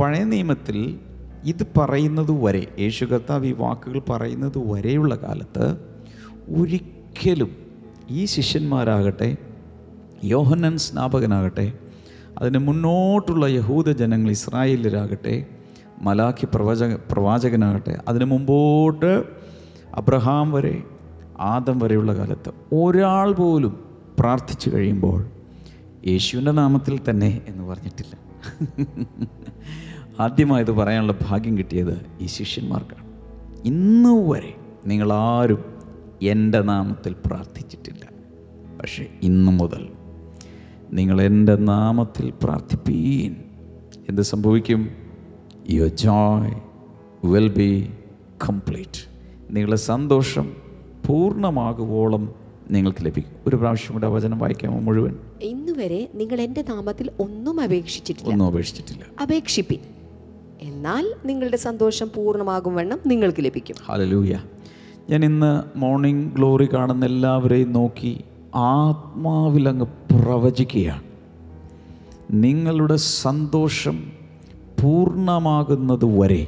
പഴയ 0.00 0.24
നിയമത്തിൽ 0.24 0.98
ഇത് 1.44 1.66
പറയുന്നത് 1.78 2.44
വരെ 2.44 2.66
യേശു 2.80 3.04
കർത്താവ് 3.04 3.46
ഈ 3.46 3.52
വാക്കുകൾ 3.52 3.98
പറയുന്നത് 3.98 4.58
വരെയുള്ള 4.58 5.14
കാലത്ത് 5.14 5.66
ഒരിക്കലും 6.60 7.56
ഈ 8.10 8.24
ശിഷ്യന്മാരാകട്ടെ 8.24 9.36
യോഹന്നൻ 10.24 10.76
സ്നാപകനാകട്ടെ 10.76 11.72
അതിന് 12.38 12.58
മുന്നോട്ടുള്ള 12.58 13.46
യഹൂദ 13.46 13.90
ജനങ്ങൾ 13.90 14.30
ഇസ്രായേലരാകട്ടെ 14.30 15.46
മലാഖി 16.02 16.48
പ്രവചക 16.54 16.94
പ്രവാചകനാകട്ടെ 17.12 17.98
അതിനു 18.08 18.24
മുമ്പോട്ട് 18.24 19.24
അബ്രഹാം 19.94 20.52
വരെ 20.52 20.82
ആദം 21.40 21.78
വരെയുള്ള 21.78 22.14
കാലത്ത് 22.14 22.74
ഒരാൾ 22.74 23.32
പോലും 23.32 23.84
പ്രാർത്ഥിച്ചു 24.18 24.70
കഴിയുമ്പോൾ 24.70 25.30
യേശുവിന്റെ 26.06 26.52
നാമത്തിൽ 26.52 27.00
തന്നെ 27.10 27.40
എന്ന് 27.48 27.64
പറഞ്ഞിട്ടില്ല. 27.64 28.30
ആദ്യമായത് 30.20 30.70
പറയാനുള്ള 30.70 31.14
ഭാഗ്യം 31.28 31.58
കിട്ടിയത് 31.58 32.06
ഈ 32.20 32.26
ശിഷ്യന്മാർക്കാണ്. 32.26 33.04
ഇന്ന് 33.64 34.30
വരെ 34.30 34.54
നിങ്ങളാരും 34.86 35.64
എന്റെ 36.22 36.60
നാമത്തിൽ 36.60 37.16
പ്രാർത്ഥിച്ചിട്ടില്ല. 37.26 38.06
പക്ഷേ 38.80 39.06
ഇന്നു 39.22 39.52
മുതൽ 39.52 39.88
നിങ്ങൾ 40.92 41.22
എന്റെ 41.22 41.56
നാമത്തിൽ 41.56 42.32
പ്രാർത്ഥിപ്പീൻ. 42.44 43.36
എന്ത് 44.08 44.22
സംഭവിക്കും? 44.22 44.99
Your 45.70 45.88
joy 45.88 46.54
will 47.26 47.48
be 47.48 47.90
complete 48.48 49.10
നിങ്ങളുടെ 49.50 49.76
സന്തോഷം 49.76 50.52
പൂർണമാകുവോളം 51.06 52.34
നിങ്ങൾക്ക് 52.70 53.04
ലഭിക്കും. 53.04 53.32
ഒരു 53.46 53.56
പ്രാവശ്യം 53.56 53.92
കൂടെ 53.92 54.06
വചനം 54.06 54.38
വായിക്കാമോ 54.38 54.78
മുഴുവൻ? 54.78 55.16
ഇന്ന് 55.42 55.72
വരെ 55.72 56.08
നിങ്ങൾ 56.14 56.40
എന്റെ 56.40 56.64
നാമത്തിൽ 56.68 57.10
ഒന്നും 57.20 57.60
അപേക്ഷിച്ചിട്ടില്ല. 57.60 58.32
ഒന്നും 58.32 58.46
അപേക്ഷിച്ചിട്ടില്ല. 58.46 59.04
അപേക്ഷിപ്പിൻ. 59.22 59.78
എന്നാൽ 60.60 61.14
നിങ്ങളുടെ 61.24 61.56
സന്തോഷം 61.56 62.10
പൂർണമാകും 62.16 62.74
വണ്ണം 62.74 62.98
നിങ്ങൾക്ക് 63.06 63.44
ലഭിക്കും. 63.44 63.76
ഹലലൂയ 63.86 64.40
ഞാൻ 65.10 65.24
ഇന്ന് 65.24 65.78
മോർണിംഗ് 65.78 66.34
ഗ്ലോറി 66.34 66.68
കാണുന്ന 66.72 67.04
എല്ലാവരെയും 67.04 67.72
നോക്കി 67.72 68.24
ആത്മാവിലങ്ങ് 68.54 69.86
പ്രവചിക്കുകയാണ്. 69.86 71.02
നിങ്ങളുടെ 72.30 72.96
സന്തോഷം 72.96 74.19
പൂർണമാകുന്നത് 74.82 76.06
വരെ 76.18 76.42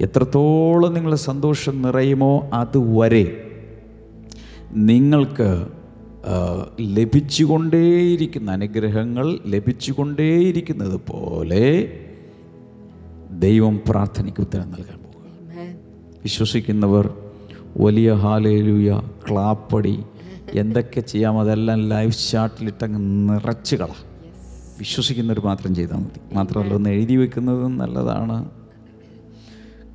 എത്രത്തോളം 0.00 0.94
നിങ്ങൾ 0.94 1.14
സന്തോഷം 1.14 1.82
നിറയുമോ 1.82 2.50
അതുവരെ 2.52 3.24
നിങ്ങൾക്ക് 4.72 5.66
ലഭിച്ചുകൊണ്ടേയിരിക്കുന്ന 6.80 8.50
അനുഗ്രഹങ്ങൾ 8.50 9.38
ലഭിച്ചുകൊണ്ടേയിരിക്കുന്നത് 9.46 11.00
പോലെ 11.10 11.66
ദൈവം 13.30 13.80
പ്രാർത്ഥനയ്ക്ക് 13.88 14.40
ഉത്തരം 14.40 14.68
നൽകാൻ 14.70 14.98
പോകുക. 14.98 15.26
വിശ്വസിക്കുന്നവർ 16.22 17.06
വലിയ 17.76 18.12
ഹാലേലൂയ 18.12 18.90
ക്ലാപ്പടി 19.28 19.94
എന്തൊക്കെ 20.54 21.00
ചെയ്യാം 21.00 21.40
അതെല്ലാം 21.40 21.88
ലൈഫ് 21.88 22.30
ചാർട്ടിലിട്ടങ്ങ് 22.30 23.00
നിറച്ച് 23.28 23.76
കള. 23.76 23.92
വിശ്വസിക്കുന്നവർ 24.80 25.40
മാത്രം 25.44 25.74
ചെയ്താൽ 25.74 25.96
മതി. 25.96 26.34
മാത്രമല്ല 26.34 26.74
ഒന്ന് 26.74 26.90
എഴുതി 26.90 27.16
വെക്കുന്നത് 27.16 27.68
നല്ലതാണ്. 27.68 28.50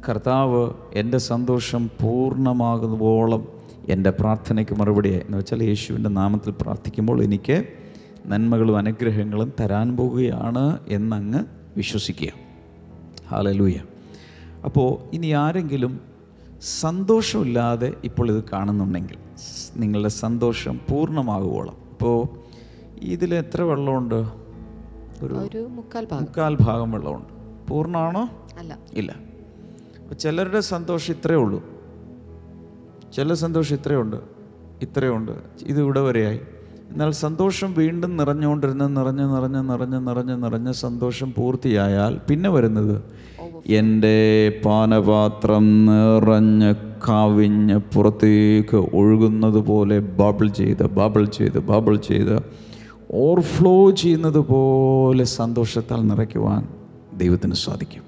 കർത്താവ് 0.09 0.69
എന്റെ 0.93 1.17
സന്തോഷം 1.17 1.89
പൂർണമാകുമ്പോളം 2.01 3.47
എന്റെ 3.89 4.09
പ്രാർത്ഥനയ്ക്ക് 4.09 4.75
മറുപടിയായി 4.79 5.19
എന്ന് 5.19 5.37
വെച്ചാൽ 5.37 5.63
യേശുവിന്റെ 5.63 6.09
നാമത്തിൽ 6.09 6.53
പ്രാർത്ഥിക്കുമ്പോൾ 6.61 7.23
എനിക്ക് 7.23 7.63
നന്മകളും 8.25 8.77
അനുഗ്രഹങ്ങളും 8.77 9.53
തരാൻ 9.59 9.97
പോവുകയാണ് 9.97 10.79
എന്നങ്ങ് 10.87 11.43
വിശ്വസിക്കുക. 11.77 12.29
ഹാലലൂയ 13.27 13.77
അപ്പോൾ 14.65 15.15
ഇനി 15.15 15.27
ആരെങ്കിലും 15.27 15.99
സന്തോഷമില്ലാതെ 16.61 17.93
ഇപ്പോൾ 18.03 18.37
ഇത് 18.37 18.43
കാണുന്നുണ്ടെങ്കിൽ 18.53 19.17
നിങ്ങളുടെ 19.75 20.09
സന്തോഷം 20.09 20.79
പൂർണമാകുവോളം. 20.89 21.77
ഇപ്പോൾ 21.91 22.27
ഇതിൽ 23.01 23.35
എത്ര 23.35 23.61
വെള്ളമുണ്ട്? 23.61 24.44
ഒരു 25.23 25.67
മുക്കാൽ 25.69 26.07
ഭാഗം. 26.11 26.21
മുക്കാൽ 26.21 26.57
ഭാഗം 26.61 26.91
വെള്ളമുണ്ട്. 26.91 27.27
പൂർണമാണോ? 27.67 28.29
അല്ല. 28.59 28.77
ഇല്ല. 28.93 29.15
ചിലരുടെ 30.19 30.59
സന്തോഷം 30.59 31.13
ഇത്രയേ 31.13 31.37
ഉള്ളൂ. 31.37 31.63
ചില 33.13 33.33
സന്തോഷം 33.33 33.75
ഇത്രയുണ്ട് 33.75 34.15
ഇത്രയുണ്ട് 34.81 35.31
ഇത് 35.63 35.79
ഇവിടെ 35.79 35.99
വരെയായി. 36.01 36.39
എന്നാൽ 36.91 37.11
സന്തോഷം 37.11 37.73
വീണ്ടും 37.77 38.17
നിറഞ്ഞുകൊണ്ടിരുന്ന 38.17 38.87
നിറഞ്ഞ് 38.87 39.35
നിറഞ്ഞ് 39.35 39.69
നിറഞ്ഞ് 39.69 40.07
നിറഞ്ഞ് 40.07 40.43
നിറഞ്ഞ് 40.43 40.73
സന്തോഷം 40.73 41.33
പൂർത്തിയായാൽ 41.37 42.19
പിന്നെ 42.29 42.49
വരുന്നത് 42.49 43.03
എന്റെ 43.67 44.49
പാനപാത്രം 44.65 45.85
നിറഞ്ഞ് 45.85 46.75
കവിഞ്ഞ് 47.07 47.77
പുറത്തേക്ക് 47.77 48.77
ഒഴുകുന്നത് 48.77 49.59
പോലെ 49.59 49.99
ബബിൾ 49.99 50.47
ചെയ്ത് 50.47 50.83
ബബിൾ 50.83 51.25
ചെയ്ത് 51.25 51.59
ബബിൾ 51.59 51.97
ചെയ്ത് 51.97 52.64
ഓവർഫ്ലോ 53.15 53.91
ചെയ്യുന്നത് 53.91 54.39
പോലെ 54.39 55.23
സന്തോഷത്താൽ 55.23 56.07
നിറയ്ക്കുവാൻ 56.07 56.67
ദൈവത്തിന് 57.17 57.53
സാധിക്കും. 57.53 58.03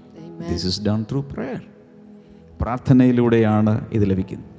This 0.50 0.68
is 0.68 0.82
done 0.82 1.06
through 1.12 1.22
prayer 1.22 1.62
പ്രാർത്ഥനയിലൂടെയാണ് 2.62 3.88
ഇത് 3.92 4.10
ലഭിക്കുന്നത്. 4.10 4.50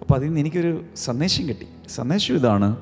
അപ്പോൾ 0.00 0.14
അതിൽ 0.14 0.26
നിന്ന് 0.26 0.40
എനിക്കൊരു 0.40 0.84
സന്ദേശം 0.96 1.48
കിട്ടി. 1.48 1.66
സന്ദേശം 1.88 2.34
ഇതാണ് 2.34 2.76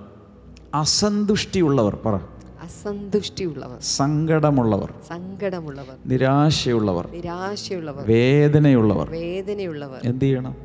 അസന്തുഷ്ടിയുള്ളവർ 0.74 1.98
പറ. 2.06 2.14
അസന്തുഷ്ടിയുള്ളവർ. 2.62 3.80
സങ്കടമുള്ളവർ 3.80 4.94
സങ്കടമുള്ളവർ. 5.08 5.96
നിരാശയുള്ളവർ 6.06 7.08
നിരാശയുള്ളവർ. 7.12 8.06
വേദനയുള്ളവർ. 8.08 9.10
വേദനയുള്ളവർ. 9.10 10.00
എന്ത് 10.04 10.24
ചെയ്യണം? 10.24 10.56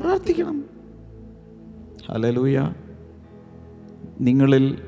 പ്രാർത്ഥിക്കണം. 0.00 0.64
ഹലലൂയ 2.08 2.72
നിങ്ങളിൽ 4.20 4.78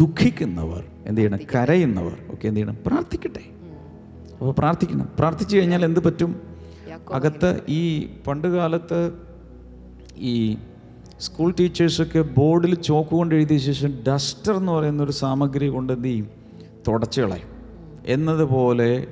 ദുഃഖിക്കുന്നവർ 0.00 0.84
എന്ത് 1.06 1.20
ചെയ്യണം? 1.20 1.38
കരയുന്നവർ. 1.54 2.12
ഒക്കെ 2.12 2.48
എന്ത് 2.48 2.60
ചെയ്യണം? 2.60 2.76
പ്രാർത്ഥിക്കട്ടെ. 2.86 3.40
അപ്പോൾ 4.32 4.52
പ്രാർത്ഥിക്കണം. 4.52 5.08
പ്രാർത്ഥിച്ചു 5.18 5.56
കഴിഞ്ഞാൽ 5.56 5.84
എന്ത് 5.84 6.00
പറ്റും? 6.00 6.40
അകത്ത് 7.12 7.60
ഈ 7.68 8.10
പണ്ട് 8.26 8.48
കാലത്ത് 8.48 9.12
ഈ 10.16 10.56
സ്കൂൾ 11.20 11.54
ടീച്ചേഴ്സൊക്കെ 11.60 12.20
ബോർഡിൽ 12.20 12.74
ചോക്ക് 12.74 13.10
കൊണ്ട് 13.10 13.34
എഴുതിയ 13.34 13.58
ശേഷം 13.58 14.04
ഡസ്റ്റർ 14.08 14.56
എന്ന് 14.56 14.72
പറയുന്ന 14.72 15.02
ഒരു 15.02 15.12
സാമഗ്രി 15.12 15.68
കൊണ്ട് 15.68 15.92
എന്ത് 15.92 16.08
ചെയ്യും? 16.08 16.28
തുടച്ചു 16.88 17.20
കളയും. 17.20 17.48
എന്നതുപോലെ 18.06 19.06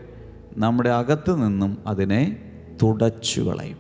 നമ്മുടെ 0.57 0.91
അകത്ത് 0.91 1.45
നിന്നും 1.45 1.79
അതിനെ 1.87 2.53
തുടച്ചു 2.83 3.41
കളയും. 3.41 3.79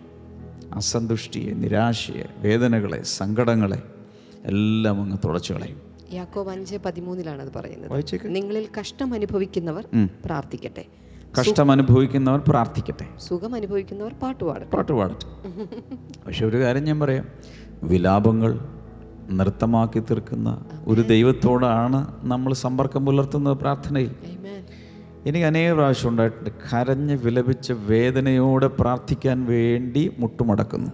അസന്തുഷ്ടിയെ 0.74 1.54
നിരാശയെ 1.54 2.24
വേദനകളെ 2.38 3.02
സങ്കടങ്ങളെ 3.02 3.82
എല്ലാം 4.44 5.02
അങ്ങ് 5.02 5.18
തുടച്ചു 5.24 5.52
കളയും. 5.52 5.87
യാക്കോബ് 6.12 6.50
അഞ്ച് 6.50 6.76
പതിമൂന്നിലാണ് 6.76 7.42
അത് 7.42 7.52
പറയുന്നത്. 7.56 8.20
നിങ്ങളിൽ 8.24 8.68
കഷ്ടം 8.80 9.14
അനുഭവിക്കുന്നവർ 9.14 9.84
പ്രാർത്ഥിക്കട്ടെ. 10.24 10.84
കഷ്ടം 11.40 11.70
അനുഭവിക്കുന്നവർ 11.70 12.40
പ്രാർത്ഥിക്കട്ടെ. 12.48 13.06
സുഖം 13.18 13.54
അനുഭവിക്കുന്നവർ 13.54 14.12
പാട്ടുപാടട്ടെ 14.12 14.70
പാട്ട് 14.70 14.92
പാടട്ടെ. 14.92 15.26
പക്ഷെ 16.26 16.46
ഒരു 16.46 16.56
കാര്യം 16.56 16.84
ഞാൻ 16.84 17.00
പറയാം. 17.00 17.26
വിലാപങ്ങൾ 17.82 18.58
നൃത്തമാക്കി 19.30 19.98
തീർക്കുന്ന 19.98 20.64
ഒരു 20.86 21.00
ദൈവത്തോടാണ് 21.00 22.14
നമ്മൾ 22.22 22.52
സമ്പർക്കം 22.52 23.06
പുലർത്തുന്നത് 23.06 23.58
പ്രാർത്ഥനയിൽ. 23.58 24.08
Amen. 24.08 25.26
എനിക്ക് 25.26 25.46
അനേക 25.46 25.72
പ്രാവശ്യം 25.72 26.10
ഉണ്ടായിട്ടുണ്ട്. 26.10 26.50
കരഞ്ഞ് 26.50 27.18
വിലപിച്ച 27.24 27.72
വേദനയോടെ 27.72 28.66
പ്രാർത്ഥിക്കാൻ 28.66 29.44
വേണ്ടി 29.44 30.10
മുട്ടുമടക്കുന്നു. 30.18 30.90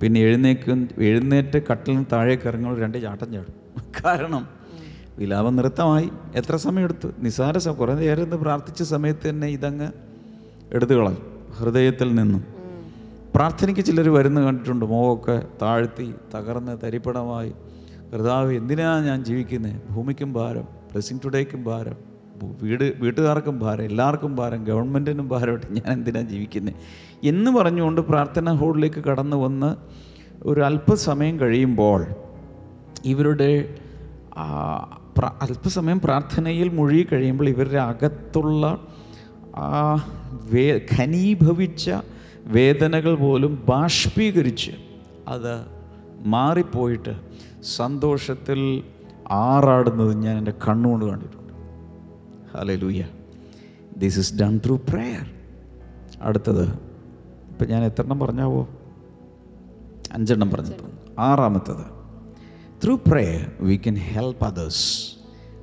പിന്നെ 0.00 0.20
എഴുന്നേക്കും 0.20 0.88
എഴുന്നേറ്റ് 0.98 1.62
കട്ടിലിന് 1.72 2.04
താഴേക്ക് 2.12 2.48
ഇറങ്ങുമ്പോൾ 2.48 2.80
രണ്ട് 2.80 3.02
ചാട്ടം 3.02 3.32
ചാടും. 3.32 3.59
കാരണം 3.78 4.48
വിലാപം 5.18 5.56
നൃത്തമായി. 5.56 6.10
എത്ര 6.34 6.56
സമയം 6.56 6.84
എടുത്തു 6.84 7.08
നിസാര 7.18 7.58
കുറേ 7.68 7.94
നേരം 7.94 8.22
ഇന്ന് 8.22 8.36
പ്രാർത്ഥിച്ച 8.36 8.82
സമയത്ത് 8.82 9.28
തന്നെ 9.28 9.46
ഇതങ്ങ് 9.46 9.88
എടുത്തു 10.72 10.94
കളഞ്ഞു. 10.94 11.22
ഹൃദയത്തിൽ 11.58 12.14
നിന്നും. 12.14 12.44
പ്രാർത്ഥനയ്ക്ക് 13.34 13.84
ചിലർ 13.84 14.08
വരുന്ന 14.08 14.40
കണ്ടിട്ടുണ്ട്. 14.40 14.84
മുഖമൊക്കെ 14.84 15.42
താഴ്ത്തി 15.62 16.14
തകർന്ന് 16.34 16.76
തരിപ്പണമായി. 16.84 17.54
കർത്താവ് 18.12 18.52
എന്തിനാണ് 18.52 19.06
ഞാൻ 19.06 19.24
ജീവിക്കുന്നത് 19.24 19.72
ഭൂമിക്കും 19.90 20.32
ഭാരം 20.32 20.62
ബ്ലെസ്സിങ് 20.62 21.20
ടുഡേക്കും 21.24 21.64
ഭാരം 21.64 21.96
വീട് 22.62 22.92
വീട്ടുകാർക്കും 22.98 23.58
ഭാരം 23.58 23.84
എല്ലാവർക്കും 23.84 24.36
ഭാരം 24.36 24.64
ഗവൺമെന്റിനും 24.64 25.28
ഭാരമായിട്ട് 25.28 25.66
ഞാൻ 25.66 25.92
എന്തിനാണ് 25.92 26.28
ജീവിക്കുന്നത് 26.28 26.74
എന്ന് 27.22 27.50
പറഞ്ഞുകൊണ്ട് 27.50 28.00
പ്രാർത്ഥനാ 28.00 28.52
ഹോളിലേക്ക് 28.52 29.04
കടന്നു 29.10 29.36
വന്ന് 29.36 29.76
ഒരു 30.42 30.60
അല്പസമയം 30.60 31.40
കഴിയുമ്പോൾ 31.40 32.06
ഇവരുടെ 33.04 33.74
അല്പസമയം 35.42 36.00
പ്രാർത്ഥനയിൽ 36.00 36.68
മുഴുകി 36.68 37.08
കഴിയുമ്പോൾ 37.12 37.48
ഇവരുടെ 37.48 37.78
അകത്തുള്ള 37.78 38.86
വേ 40.52 40.80
ഘനീഭവിച്ച 40.98 41.90
വേദനകൾ 42.46 43.14
പോലും 43.14 43.64
ബാഷ്പീകരിച്ച് 43.68 44.70
അത് 45.28 45.66
മാറിപ്പോയിട്ട് 46.26 47.16
സന്തോഷത്തിൽ 47.62 48.82
ആറാടുന്നത് 49.30 50.16
ഞാൻ 50.16 50.38
എന്റെ 50.38 50.52
കണ്ണുകൊണ്ട് 50.68 51.04
കണ്ടിട്ടുണ്ട്. 51.04 51.52
Hallelujah 52.76 53.04
this 53.96 54.18
is 54.18 54.34
done 54.34 54.60
through 54.66 54.76
prayer 54.76 55.26
അടുത്തത് 56.22 56.64
ഇപ്പം 57.50 57.68
ഞാൻ 57.68 57.84
എത്ര 57.84 58.02
എണ്ണം 58.02 58.20
പറഞ്ഞാവോ? 58.20 58.68
അഞ്ചെണ്ണം 60.12 60.50
പറഞ്ഞിട്ടുണ്ട്. 60.50 60.96
ആറാമത്തത്. 61.18 61.99
Through 62.82 62.92
prayer 62.96 63.40
we 63.68 63.74
can 63.76 63.96
help 64.10 64.44
others 64.44 64.84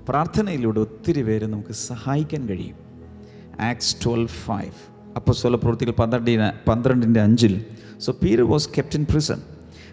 പ്രാർത്ഥനയിലൂടെ 0.07 0.79
ഒത്തിരി 0.79 1.21
പേര് 1.27 1.45
നമുക്ക് 1.53 1.73
സഹായിക്കാൻ 1.73 2.41
കഴിയും. 2.49 2.75
ആക്സ് 3.69 3.93
ട്വൽവ് 4.03 4.27
ഫൈവ് 4.27 4.75
അപ്പോൾ 5.15 5.33
സ്വല 5.39 5.55
പ്രവൃത്തികൾ 5.55 5.91
പന്ത്രണ്ടിന് 6.01 6.49
പന്ത്രണ്ടിന്റെ 6.67 7.21
അഞ്ചിൽ. 7.21 7.65
So 8.05 8.09
Peter 8.23 8.41
was 8.51 8.69
kept 8.77 8.99
in 8.99 9.05
prison 9.11 9.41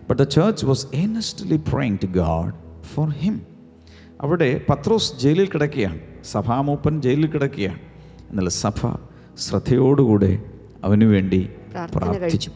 but 0.08 0.18
the 0.22 0.26
church 0.36 0.66
was 0.66 0.86
earnestly 0.94 1.58
praying 1.70 1.98
to 2.04 2.10
God 2.18 2.52
for 2.92 3.08
him 3.22 3.36
അവിടെ 4.20 4.50
പത്രോസ് 4.68 5.10
ജയിലിൽ 5.24 5.48
കിടക്കുകയാണ്. 5.54 6.00
സഭാമൂപ്പൻ 6.32 7.00
ജയിലിൽ 7.06 7.26
കിടക്കുകയാണ്. 7.26 7.80
എന്നാൽ 8.30 8.48
സഭ 8.48 8.92
ശ്രദ്ധയോടുകൂടെ 9.46 10.32
അവനു 10.84 11.08
വേണ്ടി 11.14 11.42
പ്രാർത്ഥിച്ചു 11.96 12.50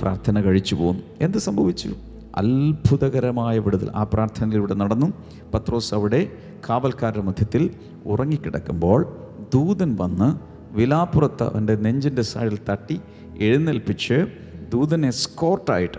പ്രാർത്ഥന 0.00 0.40
കഴിച്ചു 0.40 0.74
പോകുന്നു 0.74 1.02
എന്ത് 1.20 1.38
സംഭവിച്ചു? 1.48 1.92
അത്ഭുതകരമായ 2.34 3.58
വിടുതൽ. 3.58 3.90
ആ 3.94 4.02
പ്രാർത്ഥനയിലൂടെ 4.02 4.74
നടന്നു. 4.74 5.12
പത്രോസ് 5.54 5.94
അവിടെ 5.94 6.32
കാവൽക്കാരുടെ 6.68 7.22
മധ്യത്തിൽ 7.22 7.70
ഉറങ്ങിക്കിടക്കുമ്പോൾ 8.06 9.16
ദൂതൻ 9.54 9.96
വന്ന് 10.00 10.38
വിലാപ്പുറത്ത് 10.74 11.42
അവന്റെ 11.42 11.76
നെഞ്ചിന്റെ 11.76 12.22
സൈഡിൽ 12.22 12.58
തട്ടി 12.70 13.00
എഴുന്നേൽപ്പിച്ച് 13.38 14.26
ദൂതനെ 14.72 15.10
സ്കോർട്ടായിട്ട് 15.10 15.98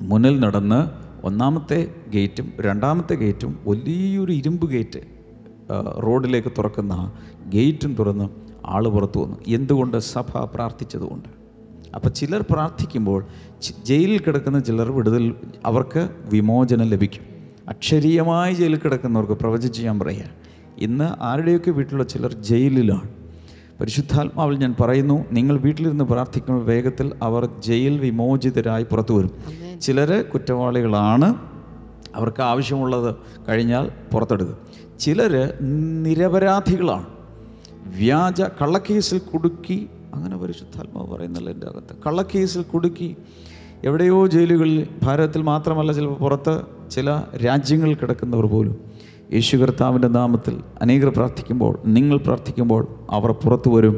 മുന്നിൽ 0.00 0.40
നടന്ന് 0.40 0.80
ഒന്നാമത്തെ 1.26 1.94
ഗേറ്റും 2.08 2.52
രണ്ടാമത്തെ 2.60 3.14
ഗേറ്റും 3.14 3.58
വലിയൊരു 3.66 4.32
ഇരുമ്പ് 4.32 4.70
ഗേറ്റ് 4.70 5.00
റോഡിലേക്ക് 6.02 6.48
തുറക്കുന്ന 6.48 7.12
ഗേറ്റും 7.48 7.94
തുറന്ന് 7.94 8.28
ആൾ 8.66 8.88
പുറത്തു 8.88 9.18
വന്നു. 9.20 9.36
എന്തുകൊണ്ട് 9.48 9.96
സഭ 9.98 10.44
പ്രാർത്ഥിച്ചതുകൊണ്ട്? 10.54 11.43
അപ്പോൾ 11.94 12.08
ചിലർ 12.08 12.44
പ്രാർത്ഥിക്കുമ്പോൾ 12.50 13.26
ജയിലിൽ 13.86 14.18
കിടക്കുന്ന 14.18 14.58
ചിലർ 14.60 14.90
വിടുതൽ 14.90 15.34
അവർക്ക് 15.64 16.08
വിമോചനം 16.32 16.86
ലഭിക്കും. 16.86 17.22
അക്ഷരീയമായി 17.68 18.54
ജയിലിൽ 18.54 18.80
കിടക്കുന്നവർക്ക് 18.84 19.32
പ്രവചിച്ച് 19.32 19.82
ഞാൻ 19.82 19.98
പറയുക 19.98 20.24
ഇന്ന് 20.78 21.22
ആരുടെയൊക്കെ 21.22 21.70
വീട്ടിലുള്ള 21.70 22.04
ചിലർ 22.04 22.32
ജയിലിലാണ്? 22.32 23.08
പരിശുദ്ധാത്മാവിൽ 23.80 24.56
ഞാൻ 24.58 24.74
പറയുന്നു 24.80 25.24
നിങ്ങൾ 25.32 25.58
വീട്ടിലിരുന്ന് 25.58 26.04
പ്രാർത്ഥിക്കുമ്പോൾ 26.04 26.64
വേഗത്തിൽ 26.64 27.12
അവർ 27.22 27.48
ജയിൽ 27.58 27.98
വിമോചിതരായി 27.98 28.82
പുറത്തു 28.82 29.14
വരും. 29.14 29.30
ചിലർ 29.80 30.24
കുറ്റവാളികളാണ് 30.34 31.34
അവർക്ക് 32.14 32.42
ആവശ്യമുള്ളത് 32.42 33.16
കഴിഞ്ഞാൽ 33.48 33.90
പുറത്തെടുക്കും. 34.12 34.58
ചിലർ 35.00 35.32
നിരപരാധികളാണ്. 36.02 37.06
വ്യാജ 37.86 38.42
കള്ളക്കേസിൽ 38.42 39.18
കുടുക്കി 39.18 39.88
അങ്ങനെ 40.14 40.36
പരിശുദ്ധാത്മാവ് 40.36 41.08
പറയുന്നില്ല 41.14 41.50
എന്റെ 41.50 41.66
അകത്ത്. 41.66 41.94
കള്ളക്കേസിൽ 42.06 42.62
കുടുക്കി 42.62 43.16
എവിടെയോ 43.84 44.26
ജയിലുകളിൽ 44.26 44.88
ഭാരതത്തിൽ 45.02 45.42
മാത്രമല്ല 45.42 45.92
ചിലപ്പോൾ 45.92 46.14
പുറത്ത് 46.14 46.54
ചില 46.90 47.22
രാജ്യങ്ങളിൽ 47.46 47.94
കിടക്കുന്നവർ 47.94 48.46
പോലും 48.46 48.76
യേശു 49.32 49.56
കർത്താവിന്റെ 49.56 50.08
നാമത്തിൽ 50.08 50.54
അനേകർ 50.82 51.08
പ്രാർത്ഥിക്കുമ്പോൾ 51.08 51.78
നിങ്ങൾ 51.86 52.16
പ്രാർത്ഥിക്കുമ്പോൾ 52.16 52.82
അവർ 53.10 53.30
പുറത്തു 53.32 53.70
വരും. 53.70 53.96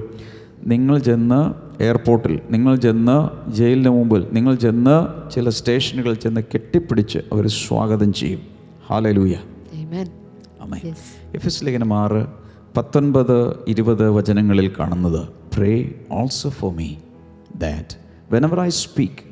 നിങ്ങൾ 0.66 0.98
ചെന്ന് 0.98 1.40
എയർപോർട്ടിൽ 1.82 2.40
നിങ്ങൾ 2.50 2.76
ചെന്ന് 2.76 3.16
ജയിലിന് 3.50 3.88
മുമ്പിൽ 3.88 4.26
നിങ്ങൾ 4.32 4.54
ചെന്ന് 4.54 4.96
ചില 5.30 5.48
സ്റ്റേഷനുകളിൽ 5.48 6.14
ചെന്ന് 6.14 6.40
കെട്ടിപ്പിടിച്ച് 6.54 7.18
അവർ 7.32 7.46
സ്വാഗതം 7.48 8.12
ചെയ്യും. 8.12 8.40
ഹാലലൂയ. 8.90 9.34
എഫ് 11.34 11.46
എസ് 11.46 11.64
ലേഖനം 11.64 11.92
ആറ് 11.94 12.26
പത്തൊൻപത് 12.76 13.36
ഇരുപത് 13.68 14.10
വചനങ്ങളിൽ 14.10 14.72
കാണുന്നത് 14.78 15.28
pray 15.55 15.73
also 16.11 16.49
for 16.49 16.71
me 16.73 16.89
that 17.57 17.95
whenever 18.31 18.59
I 18.59 18.69
speak 18.81 19.23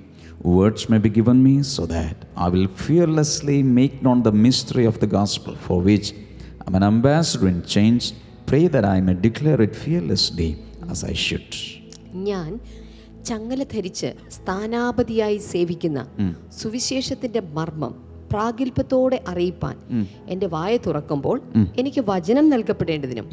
words 0.47 0.87
may 0.91 0.97
be 0.97 1.09
given 1.09 1.37
me 1.43 1.55
so 1.71 1.85
that 1.85 2.39
I 2.41 2.49
will 2.49 2.67
fearlessly 2.85 3.61
make 3.61 3.99
known 4.05 4.19
the 4.21 4.33
mystery 4.39 4.85
of 4.85 4.99
the 4.99 5.09
gospel 5.09 5.55
for 5.67 5.79
which 5.83 6.11
I 6.67 6.75
an 6.75 6.85
ambassador 6.85 7.47
in 7.47 7.61
chains 7.67 8.09
pray 8.49 8.61
that 8.67 8.87
I 8.87 8.99
may 9.01 9.15
declare 9.21 9.61
it 9.61 9.79
fearlessly 9.85 10.49
as 10.89 11.03
I 11.05 11.15
should 11.27 11.57
ഞാൻ 12.23 12.51
ചങ്ങല 13.25 13.63
ധരിച്ച് 13.73 14.09
സ്ഥാനാപതിയായി 14.29 15.37
സേവിക്കുന്ന 15.51 15.99
സുവിശേഷത്തിന്റെ 16.61 17.41
മർമ്മം 17.53 17.93
പ്രാഗൽഭ്യത്തോടെ 18.32 19.24
അറിയിപ്പാൻ 19.28 19.76
എന്റെ 20.28 20.46
വായ 20.46 20.76
തുറക്കുമ്പോൾ 20.86 21.36
എനിക്ക് 21.76 22.04
വചനം 22.08 22.48
നൽകപ്പെടേണ്ടതിനും 22.48 23.26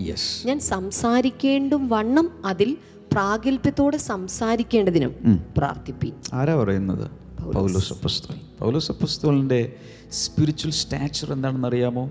ഞാൻ 0.45 0.59
സംസാരിക്കേണ്ടും 0.69 1.89
വണ്ണം 1.89 2.29
അതിൽ 2.45 2.71
പ്രാഗൽഭ്യത്തോടെ 3.11 3.97
സംസാരിക്കേണ്ടതിനും 4.05 5.13
പ്രാർത്ഥിപ്പി 5.57 6.09
ആരാ 6.33 6.55
പറയുന്നത്? 6.55 7.05
പൗലോസ്. 7.53 7.93
അപ്പസ്തോൽ 7.93 8.35
പൗലോസ് 8.59 8.91
അപ്പസ്തോലിന്റെ 8.91 9.61
സ്പിരിച്വൽ 10.11 10.71
സ്റ്റാച്ചർ 10.71 11.33
എന്താണെന്ന് 11.33 11.67
അറിയാമോ 11.67 12.03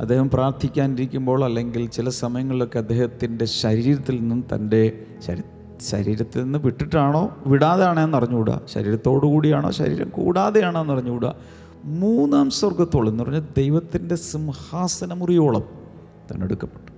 അദ്ദേഹം 0.00 0.30
പ്രാർത്ഥിക്കാനിരിക്കുമ്പോൾ 0.30 1.44
അല്ലെങ്കിൽ 1.44 1.86
ചില 1.88 2.08
സമയങ്ങളിലൊക്കെ 2.14 2.78
അദ്ദേഹത്തിന്റെ 2.78 3.44
ശരീരത്തിൽ 3.56 4.18
നിന്നും 4.18 4.46
തന്റെ 4.54 4.82
ശരീ- 5.26 5.46
ശരീരത്തിൽ 5.82 6.42
നിന്ന് 6.42 6.58
വിട്ടിട്ടാണോ 6.58 7.22
വിടാതെയാണോ 7.46 8.04
എന്ന് 8.04 8.16
അറിഞ്ഞുകൂടാ 8.16 8.60
ശരീരത്തോടു 8.66 9.26
കൂടിയാണോ 9.26 9.70
ശരീരം 9.70 10.08
കൂടാതെയാണോ 10.08 10.80
എന്ന് 10.80 10.92
അറിഞ്ഞുകൂടാ 10.92 11.30
മൂന്നാം 11.86 12.50
സ്വർഗത്തോളം 12.50 13.08
എന്ന് 13.08 13.24
പറഞ്ഞാൽ 13.24 13.46
ദൈവത്തിന്റെ 13.56 14.14
സിംഹാസനമുറിയോളം 14.14 15.64
തന്നെടുക്കപ്പെട്ടു. 16.32 16.92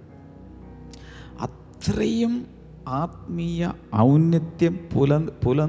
അത്രയും 1.40 2.46
ആത്മീയ 2.88 3.72
ഔന്നത്യം 3.96 4.80
പുല 4.94 5.18
പുല 5.18 5.68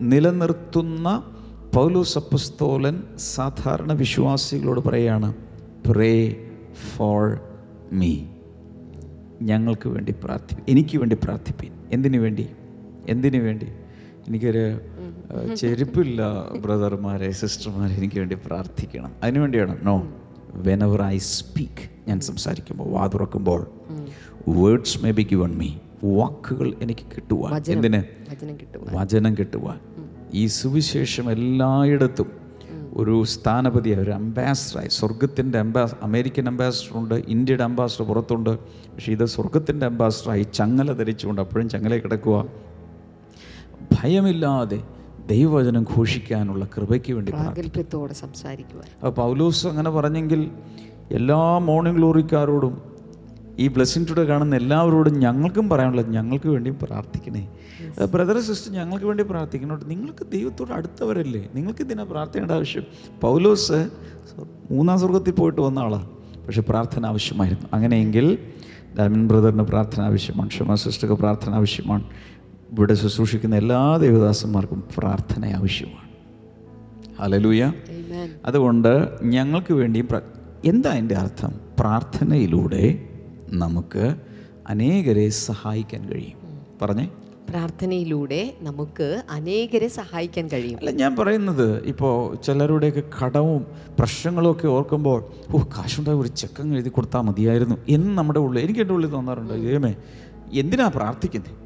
നിലനിർത്തുന്ന 0.00 1.24
പൗലോസ് 1.74 2.18
അപ്പസ്തോലൻ 2.18 3.02
സാധാരണ 3.18 3.92
വിശ്വാസികളോട് 3.92 4.80
പറയാണ് 4.80 5.34
പ്രേ 5.86 6.36
ഫോർ 6.96 7.38
മീ 7.92 8.18
ഞങ്ങൾക്ക് 9.42 9.88
വേണ്ടി 9.88 10.14
പ്രാർത്ഥി 10.24 10.56
എനിക്ക് 10.68 10.98
വേണ്ടി 10.98 11.16
പ്രാർത്ഥിപ്പീൻ. 11.24 11.72
എന്തിനു 11.92 12.18
വേണ്ടി? 12.18 12.48
എന്തിനു 13.08 13.38
വേണ്ടി? 13.38 13.66
എനിക്കൊരു 14.28 14.80
ചെരുപ്പില്ല 15.56 16.22
ബ്രദർമാരെ 16.58 17.30
സിസ്റ്റർമാരെ 17.30 17.94
എനിക്ക് 17.94 18.18
വേണ്ടി 18.18 18.36
പ്രാർത്ഥിക്കണം. 18.46 19.12
അതിനു 19.22 19.40
വേണ്ടിയാണ് 19.40 19.86
നോ 19.86 20.08
വെനവർ 20.54 21.02
ഐ 21.02 21.18
സ്പീക്ക് 21.18 21.90
ഞാൻ 22.08 22.20
സംസാരിക്കുമ്പോൾ 22.20 22.88
വാ 22.88 23.06
തുറക്കുമ്പോൾ 23.06 23.66
words 24.48 25.04
may 25.04 25.10
be 25.10 25.22
given 25.22 25.58
me 25.58 25.70
വാക്കുകൾ 26.04 26.74
എനിക്ക് 26.82 27.04
കിട്ടുവാൻ. 27.16 27.62
എന്തിന്? 27.68 28.02
വചനം 28.30 28.54
കിട്ടുക 28.54 28.96
വചനം 28.96 29.34
കിട്ടുവാൻ. 29.34 29.80
ഈ 30.34 30.46
സുവിശേഷം 30.46 31.32
എല്ലായിടത്തും 31.32 32.44
ഒരു 32.96 33.24
സ്ഥാനപതിയായി 33.24 34.02
ഒരു 34.02 34.10
അംബാസഡറായി 34.10 34.88
സ്വർഗത്തിന്റെ 34.88 35.58
അംബാസ് 35.58 35.94
അമേരിക്കൻ 36.02 36.48
അംബാസഡർ 36.48 36.98
ഉണ്ട് 36.98 37.14
ഇന്ത്യയുടെ 37.14 37.64
അംബാസഡർ 37.64 38.06
പുറത്തുണ്ട് 38.06 38.58
പക്ഷേ 38.58 39.12
ഇത് 39.12 39.24
സ്വർഗത്തിന്റെ 39.24 39.86
അംബാസഡറായി 39.86 40.42
ചങ്ങല 40.42 40.92
ധരിച്ചുകൊണ്ട് 40.92 41.40
അപ്പോഴും 41.40 41.68
ചങ്ങല 41.68 41.96
കിടക്കുക 41.96 42.46
ഭയമില്ലാതെ 43.92 44.82
ദൈവവചനം 45.28 45.86
ഘോഷിക്കാനുള്ള 45.96 46.64
കൃപയ്ക്ക് 46.64 47.12
വേണ്ടി 47.12 47.30
സംസാരിക്കുക 47.30 47.54
പ്രാഗൽഭ്യത്തോടെ 47.54 48.14
സംസാരിക്കുവാൻ. 48.14 48.88
അപ്പോൾ 48.98 49.10
പൗലോസ് 49.10 49.66
അങ്ങനെ 49.66 49.90
പറഞ്ഞെങ്കിൽ 49.90 50.50
എല്ലാ 51.10 51.58
മോർണിംഗ് 51.58 51.98
ഗ്ലോറിക്കാരോടും 51.98 52.94
ഈ 53.58 53.68
ബ്ലെസ്സിങ് 53.68 54.06
ടുഡേ 54.10 54.24
കാണുന്ന 54.24 54.56
എല്ലാവരോടും 54.56 55.14
ഞങ്ങൾക്കും 55.18 55.68
പറയാനുള്ളത് 55.68 56.10
ഞങ്ങൾക്ക് 56.10 56.48
വേണ്ടി 56.48 56.70
പ്രാർത്ഥിക്കണേ. 56.82 57.42
ബ്രദർ 58.12 58.40
സിസ്റ്റർ 58.40 58.72
ഞങ്ങൾക്ക് 58.72 59.06
വേണ്ടി 59.06 59.24
പ്രാർത്ഥിക്കണോട്ട് 59.24 59.90
നിങ്ങൾക്ക് 59.90 60.26
ദൈവത്തോട് 60.32 60.72
അടുത്തവരല്ലേ? 60.72 61.42
നിങ്ങൾക്ക് 61.54 61.80
ഇതിനെ 61.80 62.04
പ്രാർത്ഥിക്കേണ്ട 62.04 62.52
ആവശ്യം. 62.52 62.84
പൗലോസ് 63.20 63.78
മൂന്നാം 64.70 64.98
സ്വർഗത്തിൽ 64.98 65.32
പോയിട്ട് 65.32 65.60
വന്ന 65.60 65.78
ആളാണ് 65.78 66.08
പക്ഷെ 66.46 66.62
പ്രാർത്ഥന 66.62 67.06
ആവശ്യമായിരുന്നു. 67.06 67.66
അങ്ങനെയെങ്കിൽ 67.72 68.38
ഡാമിൻ 68.98 69.28
ബ്രദറിന് 69.28 69.62
പ്രാർത്ഥന 69.62 70.02
ആവശ്യമാണ്. 70.02 70.48
ക്ഷമ 70.48 70.74
സിസ്റ്റർക്ക് 70.74 71.16
പ്രാർത്ഥന 71.22 71.54
ആവശ്യമാണ്. 71.54 72.04
ഇവിടെ 72.78 72.94
ശുശ്രൂഷിക്കുന്ന 72.94 73.56
എല്ലാ 73.56 73.96
ദേവദാസന്മാർക്കും 73.96 74.84
പ്രാർത്ഥന 74.98 75.46
ആവശ്യമാണ്. 75.46 76.04
ഹലലൂയ 77.22 77.72
Amen. 77.86 78.30
അതുകൊണ്ട് 78.44 79.08
ഞങ്ങൾക്ക് 79.22 79.74
വേണ്ടിയും 79.74 80.08
പ്ര- 80.08 80.22
എന്താ 80.64 80.92
എന്റെ 80.92 81.14
അർത്ഥം? 81.14 81.52
പ്രാർത്ഥനയിലൂടെ 81.80 83.08
നമുക്ക് 83.50 84.16
അനേകരെ 84.68 85.28
സഹായിക്കാൻ 85.28 86.08
കഴിയും. 86.08 86.60
പറഞ്ഞേ. 86.82 87.08
പ്രാർത്ഥനയിലൂടെ 87.50 88.54
നമുക്ക് 88.62 89.22
അനേകരെ 89.30 89.88
സഹായിക്കാൻ 89.88 90.48
കഴിയും. 90.48 90.78
അല്ല 90.78 90.90
ഞാൻ 90.90 91.16
പറയുന്നത് 91.16 91.82
ഇപ്പോൾ 91.82 92.36
ചിലരുടെയൊക്കെ 92.36 93.02
കടവും 93.24 93.66
പ്രശ്നങ്ങളും 93.98 94.50
ഒക്കെ 94.50 94.66
ഓർക്കുമ്പോൾ 94.66 95.24
ഓ 95.52 95.58
കാശുണ്ടായ 95.58 96.14
ഒരു 96.14 96.28
ചെക്കങ്ങ് 96.28 96.74
എഴുതി 96.74 96.88
കൊടുത്താൽ 96.88 97.20
മതിയായിരുന്നു 97.20 97.76
എന്ന് 97.88 98.18
നമ്മുടെ 98.18 98.38
ഉള്ളിൽ 98.38 98.64
എനിക്ക് 98.64 98.80
എന്റെ 98.80 98.94
ഉള്ളിൽ 98.94 99.10
തോന്നാറുണ്ട് 99.10 99.52
ദൈവമേ 99.52 99.94
എന്തിനാ 100.52 100.88
പ്രാർത്ഥിക്കുന്നത് 100.88 101.63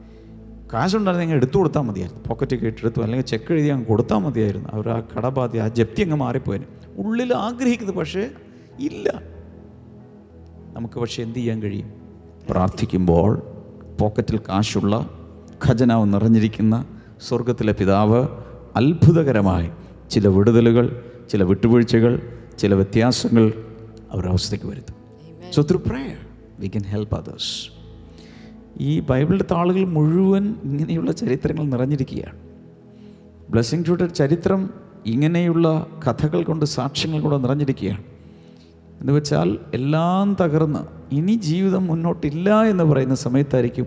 കാശുണ്ടായിരുന്നെങ്കിൽ 0.72 1.37
എടുത്തു 1.37 1.59
കൊടുത്താൽ 1.59 1.81
മതിയായിരുന്നു. 1.81 2.22
പോക്കറ്റ് 2.28 2.57
ഇട്ടെടുത്തു 2.57 3.00
അല്ലെങ്കിൽ 3.00 3.26
ചെക്ക് 3.26 3.52
എഴുതി 3.52 3.68
അങ്ങ് 3.68 3.87
കൊടുത്താൽ 3.87 4.18
മതിയായിരുന്നു. 4.18 4.68
അവർ 4.72 4.88
ആ 4.88 5.02
കടബാധ്യ 5.16 5.61
ആ 5.61 5.68
ജപ്തി 5.68 6.02
അങ്ങ് 6.02 6.16
മാറിപ്പോയിന്. 6.16 6.64
ഉള്ളിൽ 6.96 7.35
ആഗ്രഹിക്കുന്നത് 7.35 7.96
പക്ഷേ 7.96 8.31
ഇല്ല. 8.81 9.22
നമുക്ക് 10.72 11.00
പക്ഷേ 11.00 11.22
എന്ത് 11.22 11.38
ചെയ്യാൻ 11.38 11.62
കഴിയും? 11.62 11.92
പ്രാർത്ഥിക്കുമ്പോൾ 12.50 13.42
പോക്കറ്റിൽ 14.00 14.38
കാശുള്ള 14.38 15.11
ഖജനാവ് 15.66 16.14
നിറഞ്ഞിരിക്കുന്ന 16.14 16.85
സ്വർഗത്തിലെ 17.28 17.72
പിതാവ് 17.72 18.28
അത്ഭുതകരമായി 18.76 19.70
ചില 20.11 20.28
വിടുതലുകൾ 20.28 21.04
ചില 21.31 21.42
വിട്ടുവീഴ്ചകൾ 21.42 22.38
ചില 22.59 22.74
വ്യത്യാസങ്ങൾ 22.74 23.52
അവരുടെ 24.11 24.31
അവസ്ഥയ്ക്ക് 24.31 24.66
വരുത്തും. 24.66 24.94
So 25.52 25.62
through 25.62 25.78
prayer 25.78 26.16
we 26.59 26.68
can 26.68 26.83
help 26.83 27.14
others 27.14 27.77
ഈ 28.81 29.00
ബൈബിളിലെ 29.00 29.44
താളുകൾ 29.50 29.85
മുഴുവൻ 29.85 30.54
ഇങ്ങനെയുള്ള 30.64 31.12
ചരിത്രങ്ങൾ 31.12 31.64
നിറഞ്ഞിരിക്കുകയാണ്. 31.64 32.38
ബ്ലെസ്സിങ് 33.50 33.85
ടുഡേ 33.88 34.07
ചരിത്രം 34.07 34.70
ഇങ്ങനെയുള്ള 35.07 35.87
കഥകൾ 36.09 36.42
കൊണ്ട് 36.42 36.64
സാക്ഷ്യങ്ങൾ 36.64 37.20
കൊണ്ട് 37.20 37.44
നിറഞ്ഞിരിക്കുകയാണ്. 37.44 38.04
എന്ന് 39.00 39.12
വെച്ചാൽ 39.12 39.59
എല്ലാം 39.74 40.37
തകർന്ന് 40.40 41.14
ഇനി 41.14 41.33
ജീവിതം 41.33 41.87
മുന്നോട്ടില്ല 41.87 42.62
എന്ന് 42.62 42.85
പറയുന്ന 42.85 43.14
സമയത്തായിരിക്കും 43.14 43.87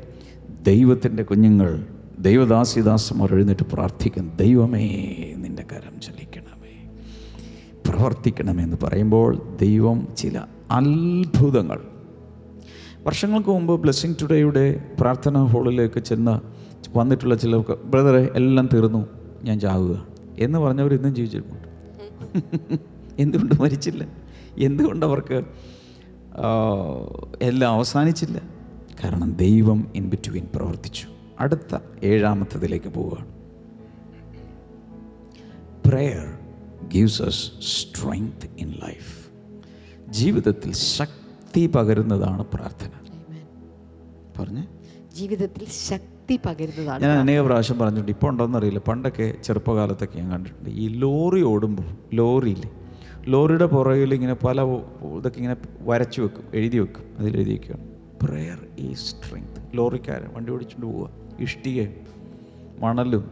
ദൈവത്തിന്റെ 0.63 1.23
കുഞ്ഞുങ്ങൾ 1.23 1.85
ദൈവദാസിദാസന്മാർ 2.19 3.35
എഴുന്നേറ്റ് 3.35 3.65
പ്രാർത്ഥിക്കും 3.73 4.31
ദൈവമേ 4.39 4.87
നിന്റെ 5.37 5.63
കരം 5.71 5.99
ചലിക്കണമേ 5.99 6.89
പ്രവർത്തിക്കണമെന്ന് 7.89 8.77
പറയുമ്പോൾ 8.83 9.57
ദൈവം 9.61 10.07
ചില 10.17 10.41
അത്ഭുതങ്ങൾ 10.71 11.81
വർഷങ്ങൾക്ക് 13.05 13.49
മുമ്പ് 13.49 13.81
ബ്ലെസ്സിങ് 13.81 14.15
ടുഡേയുടെ 14.21 14.83
പ്രാർത്ഥനാ 14.99 15.43
ഹോളിലേക്ക് 15.45 15.99
ചെന്ന് 15.99 16.35
വന്നിട്ടുള്ള 16.97 17.35
ചില 17.35 17.55
ബ്രദറെ 17.57 18.29
എല്ലാം 18.35 18.69
തീർന്നു 18.73 19.07
ഞാൻ 19.43 19.59
ചാവുക. 19.59 20.07
എന്ന് 20.39 20.59
പറഞ്ഞവർ 20.59 20.93
ഇന്നും 20.93 21.15
ജീവിച്ചിട്ടുണ്ട് 21.15 21.67
എന്തുകൊണ്ട് 23.19 23.55
മരിച്ചില്ല? 23.61 24.07
എന്തുകൊണ്ട് 24.57 25.05
അവർക്ക് 25.05 25.43
എല്ലാം 27.41 27.71
അവസാനിച്ചില്ല? 27.73 28.41
കാരണം 29.03 29.33
ദൈവം 29.33 29.91
ഇൻ 29.95 30.09
ബിറ്റ്വീൻ 30.09 30.45
പ്രവർത്തിച്ചു. 30.55 31.07
അടുത്ത 31.39 31.79
ഏഴാമത്തതിലേക്ക് 32.03 32.89
പോവുകയാണ് 32.89 33.27
prayer 35.87 36.27
gives 36.87 37.21
us 37.21 37.51
strength 37.61 38.45
in 38.57 38.69
life 38.69 39.11
ജീവിതത്തിൽ 40.09 40.71
ശക്തി 40.73 41.20
പകരുന്നതാണ് 41.59 42.45
പ്രാർത്ഥന. 42.45 42.89
പറഞ്ഞേ? 44.39 44.67
ജീവിതത്തിൽ 45.15 45.65
ശക്തി 45.65 46.39
പകരുന്നതാണ് 46.45 47.03
ഞാൻ 47.03 47.17
അനേക 47.17 47.41
പ്രാവശ്യം 47.41 47.79
പറഞ്ഞിട്ടുണ്ട് 47.79 48.11
ഇപ്പോൾ 48.11 48.29
ഉണ്ടോയെന്ന് 48.29 48.57
അറിയില്ല. 48.57 48.79
പണ്ടൊക്കെ 48.79 49.33
ചെറുപ്പകാലത്തൊക്കെ 49.43 50.19
ഞാൻ 50.19 50.31
കണ്ടിട്ടുണ്ട്. 50.31 50.69
ഈ 50.69 50.87
ലോറി 50.87 51.43
ഓടുമ്പോൾ 51.43 52.15
ലോറിയില്ലേ? 52.15 52.71
ലോറിയുടെ 53.27 53.65
പുറകിൽ 53.65 54.13
ഇങ്ങനെ 54.13 54.33
പല 54.33 54.61
ഇതൊക്കെ 55.17 55.37
ഇങ്ങനെ 55.37 55.57
വരച്ചു 55.79 56.21
വെക്കും 56.21 56.43
എഴുതി 56.53 56.77
വെക്കും. 56.77 57.05
അതിൽ 57.19 57.37
എഴുതി 57.37 57.51
വെക്കുകയാണ്. 57.51 57.87
പ്രെയർ 58.21 58.67
ഈ 58.79 58.93
സ്ട്രെങ്ത് 58.93 59.77
ലോറിക്കാരൻ 59.77 60.29
വണ്ടി 60.33 60.51
ഓടിച്ചുകൊണ്ട് 60.51 60.85
പോവുക. 60.85 61.09
ഇഷ്ടികയും 61.39 61.93
മണലും 62.79 63.31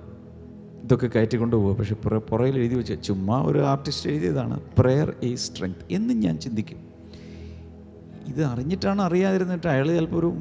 ഇതൊക്കെ 0.83 1.07
കയറ്റിക്കൊണ്ട് 1.07 1.55
പോവുക. 1.55 1.75
പക്ഷെ 1.75 1.95
പുറയിൽ 2.17 2.57
എഴുതി 2.57 2.75
വെച്ച 2.75 2.93
ചുമ്മാ 2.93 3.41
ഒരു 3.41 3.59
ആർട്ടിസ്റ്റ് 3.59 4.09
എഴുതിയതാണ് 4.09 4.59
പ്രെയർ 4.79 5.13
ഈ 5.23 5.35
സ്ട്രെങ്ത് 5.35 5.93
എന്നും 5.93 6.19
ഞാൻ 6.19 6.39
ചിന്തിക്കും. 6.39 6.88
ഇത് 8.29 8.43
അറിഞ്ഞിട്ടാണ് 8.45 9.01
അറിയാതിരുന്നിട്ട് 9.01 9.67
അയാൾ 9.67 9.87
ചിലപ്പോൾ 9.95 10.19
ഒരു 10.19 10.33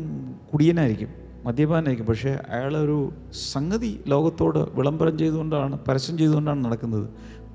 കുടിയനായിരിക്കും 0.53 1.11
മദ്യപാനായിരിക്കും. 1.47 2.07
പക്ഷേ 2.07 2.31
അയാളൊരു 2.49 3.13
സംഗതി 3.53 4.01
ലോകത്തോട് 4.07 4.59
വിളംബരം 4.75 5.19
ചെയ്തുകൊണ്ടാണ് 5.19 5.79
പരസ്യം 5.79 6.19
ചെയ്തുകൊണ്ടാണ് 6.19 6.65
നടക്കുന്നത്. 6.65 7.09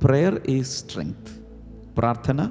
പ്രെയർ 0.04 0.41
ഈസ് 0.48 0.74
സ്ട്രെങ്ത് 0.80 1.32
പ്രാർത്ഥന 1.98 2.50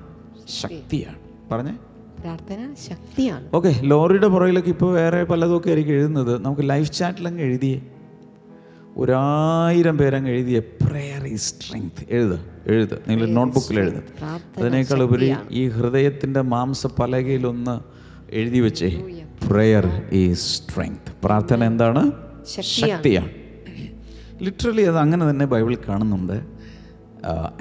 ശക്തിയാണ്. 0.61 1.19
പറഞ്ഞേ? 1.53 1.75
പ്രാർത്ഥന 2.21 2.75
ശക്തിയാണ്. 2.91 3.47
ഓക്കെ 3.55 3.73
ലോറിയുടെ 3.83 4.29
പുറകിലൊക്കെ 4.29 4.69
ഇപ്പോൾ 4.69 4.93
വേറെ 4.95 5.25
പലതൊക്കെ 5.25 5.69
ആയിരിക്കും 5.69 5.93
എഴുതുന്നത്. 5.93 6.33
നമുക്ക് 6.45 6.63
ലൈഫ് 6.71 6.93
ചാറ്റിലങ്ങ് 6.93 7.43
എഴുതിയേ. 7.43 7.83
ഒരായിരം 8.97 9.99
പേരങ്ങ് 9.99 10.31
എഴുതിയ 10.31 10.59
പ്രെയർ 10.59 11.27
ഈസ് 11.27 11.55
സ്ട്രെങ്ത് 11.55 12.03
എഴുത് 12.11 12.39
എഴുത്. 12.67 13.03
നിങ്ങൾ 13.09 13.27
നോട്ട്ബുക്കിൽ 13.27 13.81
എഴുതുക 13.81 14.03
പ്രാർത്ഥന 14.19 14.63
അതിനേക്കാൾ 14.63 15.03
ഉപരി 15.03 15.35
ഈ 15.51 15.69
ഹൃദയത്തിന്റെ 15.69 16.41
മാംസ 16.41 16.87
പലകയിലൊന്ന് 16.87 17.81
എഴുതി 18.31 18.59
വെച്ചേ. 18.59 19.05
പ്രെയർ 19.49 19.87
ഈസ് 20.13 20.47
സ്ട്രെങ്ത് 20.57 21.13
പ്രാർത്ഥന 21.25 21.65
എന്താണ്? 21.65 22.13
ശക്തിയാണ്. 22.49 22.99
ശക്തിയാണ്. 22.99 23.31
ലിറ്ററലി 24.43 24.83
അത് 24.83 24.99
അങ്ങനെ 24.99 25.31
തന്നെ 25.31 25.45
ബൈബിളിൽ 25.45 25.79
കാണുന്നുണ്ട്. 25.89 26.45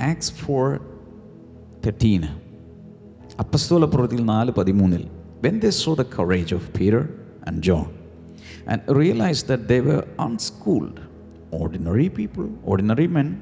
ആക്സ് 0.02 0.34
ഫോർ 0.34 0.78
തെർട്ടീന് 1.86 2.30
അപ്പസ്തോല 3.40 3.86
പ്രവൃത്തിയിൽ 3.86 4.26
നാല് 4.26 4.52
പതിമൂന്നിൽ. 4.52 5.08
When 5.44 5.60
they 5.60 5.70
saw 5.70 5.94
the 5.94 6.02
courage 6.02 6.56
of 6.56 6.72
Peter 6.80 7.10
and 7.48 7.64
John 7.64 7.86
and 8.70 9.00
realise 9.00 9.46
that 9.46 9.64
they 9.64 9.80
were 9.80 10.04
unschooled 10.20 11.11
ordinary 11.54 12.08
people 12.08 12.50
ordinary 12.66 13.08
men 13.08 13.38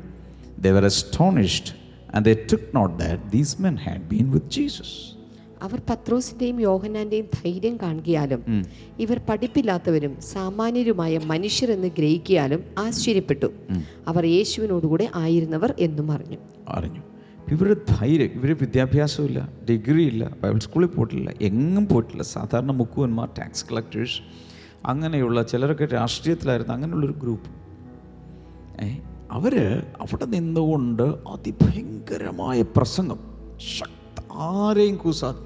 they 0.63 0.71
were 0.75 0.85
astonished 0.85 1.71
and 2.15 2.25
they 2.25 2.35
took 2.53 2.75
note 2.75 3.03
that 3.03 3.31
these 3.31 3.61
men 3.61 3.75
had 3.75 4.01
been 4.01 4.31
with 4.31 4.49
Jesus 4.49 5.19
അവർ 5.61 5.81
പത്രോസിന്റെയും 5.89 6.61
യോഹനാന്റെയും 6.61 7.25
ധൈര്യം 7.25 7.77
കാണുകയാലും 7.77 8.65
ഇവർ 8.99 9.21
പഠിപ്പില്ലാത്തവരും 9.29 10.21
സാമാന്യരുമായ 10.21 11.19
മനുഷ്യർ 11.25 11.71
എന്ന് 11.71 11.87
ഗ്രഹിക്കാലും 11.87 12.63
ആശ്ചര്യപ്പെട്ടു. 12.77 13.49
അവർ 14.07 14.25
യേശുവിനോടുകൂടെ 14.25 15.09
ആയിരുന്നവർ 15.15 15.75
എന്നും 15.79 16.11
അറിഞ്ഞു. 16.11 16.37
അറിഞ്ഞു. 16.67 17.01
ഇവരുടെ 17.51 17.75
ധൈര്യം 17.89 18.31
ഇവർ 18.33 18.57
വിദ്യാഭ്യാസമില്ല 18.61 19.49
ഡിഗ്രി 19.69 20.03
ഇല്ല 20.03 20.29
ബൈബിൾ 20.43 20.59
സ്കൂളിൽ 20.59 20.87
പോയിട്ടില്ല 20.87 21.33
എങ്ങും 21.41 21.87
പോയിട്ടില്ല. 21.87 22.23
സാധാരണ 22.23 22.71
മുക്കുവന്മാർ 22.71 23.29
ടാക്സ് 23.39 23.65
കളക്ടേഴ്സ് 23.71 24.19
അങ്ങനെയുള്ള 24.85 25.43
ചിലരൊക്കെ 25.43 25.85
രാഷ്ട്രീയത്തിലായിരുന്നു 25.85 26.73
അങ്ങനെയുള്ളൊരു 26.73 27.13
ഗ്രൂപ്പ് 27.13 27.58
അവർ 29.31 29.83
അവിടെ 30.01 30.25
നിന്നുകൊണ്ട് 30.25 31.03
അതിഭയങ്കരമായ 31.03 32.61
പ്രസംഗം. 32.61 33.19
ശക്ത 33.79 34.23
ആരെയും 34.33 34.95
കൂസാതെ 34.95 35.37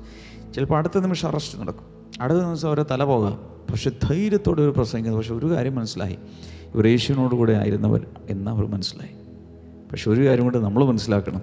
ചിലപ്പോൾ 0.52 0.78
അടുത്ത 0.78 1.00
നിമിഷം 1.00 1.28
അറസ്റ്റ് 1.28 1.60
നടക്കും. 1.60 1.86
അടുത്ത 2.22 2.39
നിമിഷം 2.39 2.67
അവരെ 2.67 2.86
തല 2.91 3.04
പോകാം. 3.04 3.39
പക്ഷെ 3.72 3.89
ധൈര്യത്തോടെ 3.89 4.62
ഒരു 4.62 4.69
പ്രസംഗിക്കുന്നത് 4.69 5.22
പക്ഷെ 5.22 5.34
ഒരു 5.34 5.46
കാര്യം 5.46 5.76
മനസ്സിലായി. 5.76 6.17
ഇവർ 6.76 6.88
യേശുവിനോട് 6.88 7.36
കൂടെ 7.36 7.54
ആയിരുന്നവർ 7.54 8.08
എന്ന് 8.30 8.52
അവർ 8.52 8.67
മനസ്സിലായി. 8.67 9.13
പക്ഷെ 9.91 10.12
ഒരു 10.12 10.28
കാര്യം 10.28 10.43
കൊണ്ട് 10.43 10.58
നമ്മൾ 10.58 10.86
മനസ്സിലാക്കണം. 10.86 11.41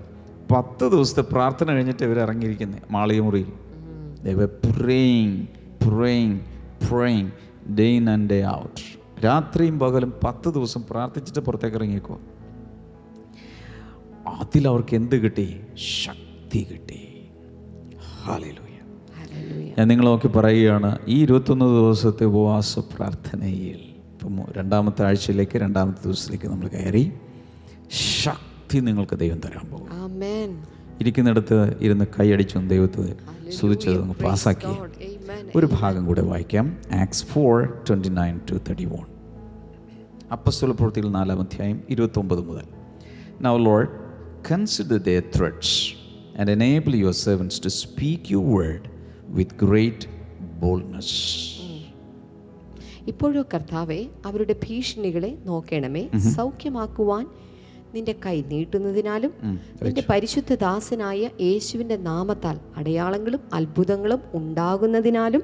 പത്ത് 0.57 0.91
ദിവസത്തെ 0.91 1.21
പ്രാർത്ഥന 1.21 1.73
കഴിഞ്ഞിട്ട് 1.73 2.05
ഇവർ 2.05 2.21
ഇറങ്ങിയിരിക്കുന്നത് 2.21 2.83
മാളികമുറിയിൽ. 2.91 3.53
ദൈവ 4.25 4.47
praying 4.47 5.47
praying 5.89 6.41
praying 6.91 7.31
day 7.73 7.85
in 7.85 8.11
and 8.11 8.31
day 8.31 8.47
out 8.47 9.00
രാത്രിയും 9.25 9.79
പകലും 9.79 10.13
പത്ത് 10.25 10.49
ദിവസം 10.55 10.85
പ്രാർത്ഥിച്ചിട്ട് 10.91 11.41
പുറത്തേക്ക് 11.41 11.77
ഇറങ്ങിക്കോ 11.77 12.21
അതിൽ 14.29 14.69
അവർക്ക് 14.69 14.95
എന്ത് 14.97 15.17
കിട്ടി? 15.17 15.47
ശക്തി 16.05 16.61
കിട്ടി. 16.73 17.01
ഞാൻ 19.79 19.89
നിങ്ങളൊക്കെ 19.89 20.29
പറയുകയാണ് 20.29 20.99
ഈ 21.09 21.23
ഇരുപത്തൊന്ന് 21.23 21.65
ദിവസത്തെ 21.65 22.25
ഉപവാസ 22.25 22.79
പ്രാർത്ഥനയിൽ 22.79 23.81
ഇപ്പം 24.13 24.37
രണ്ടാമത്തെ 24.57 25.03
ആഴ്ചയിലേക്ക് 25.05 25.59
രണ്ടാമത്തെ 25.59 26.03
ദിവസത്തിലേക്ക് 26.05 26.49
നമ്മൾ 26.49 26.69
കയറി 26.69 27.05
ശക്തി 28.23 28.79
നിങ്ങൾക്ക് 28.79 29.19
ദൈവം 29.19 29.41
തരാൻ 29.45 29.67
പോകും. 29.71 29.89
ഇരിക്കുന്നിടത്ത് 31.01 31.57
ഇരുന്ന് 31.81 32.05
കൈയടിച്ചും 32.19 32.69
ദൈവത്തെ 32.69 33.17
സ്തുതിച്ചത് 33.51 34.01
അങ്ങ് 34.03 34.17
പാസ്സാക്കി. 34.25 34.75
ഒരു 35.57 35.69
ഭാഗം 35.81 36.07
കൂടെ 36.07 36.23
വായിക്കാം. 36.23 36.77
Acts 36.93 37.25
four 37.27 37.83
twenty 37.89 38.09
nine 38.09 38.41
to 38.51 38.55
thirty 38.55 38.85
one 38.85 39.10
അപ്പസ്തുല 40.33 40.71
പ്രവൃത്തിയിൽ 40.71 41.11
നാലാം 41.11 41.41
അധ്യായം 41.41 41.83
ഇരുപത്തൊമ്പത് 41.91 42.41
മുതൽ. 42.41 42.65
Now 43.41 43.57
Lord 43.57 43.89
consider 44.53 44.97
the 44.97 45.23
threats 45.37 45.95
and 46.41 46.51
enable 46.51 46.95
your 46.95 47.13
servants 47.13 47.63
to 47.65 47.69
speak 47.69 48.33
you 48.33 48.39
word 48.39 48.81
with 49.29 49.65
great 49.65 50.07
boldness 50.61 51.17
ഇപ്പോഴോ 53.07 53.45
കർത്താവെ 53.55 54.07
അവരുടെ 54.27 54.53
ഭീഷണികളെ 54.53 55.39
നോക്കണമേ. 55.47 56.09
സൗഖ്യമാക്കുവാൻ 56.19 57.27
നിന്റെ 57.95 58.15
കൈ 58.27 58.43
നീട്ടുന്നതിനാലും 58.49 59.33
നിന്റെ 59.83 60.05
പരിശുദ്ധ 60.11 60.55
ദാസനായ 60.55 61.31
യേശുവിന്റെ 61.41 61.97
നാമത്താൽ 61.97 62.59
അടയാളങ്ങളും 62.77 63.41
അത്ഭുതങ്ങളും 63.53 64.21
ഉണ്ടാകുന്നതിനാലും 64.35 65.43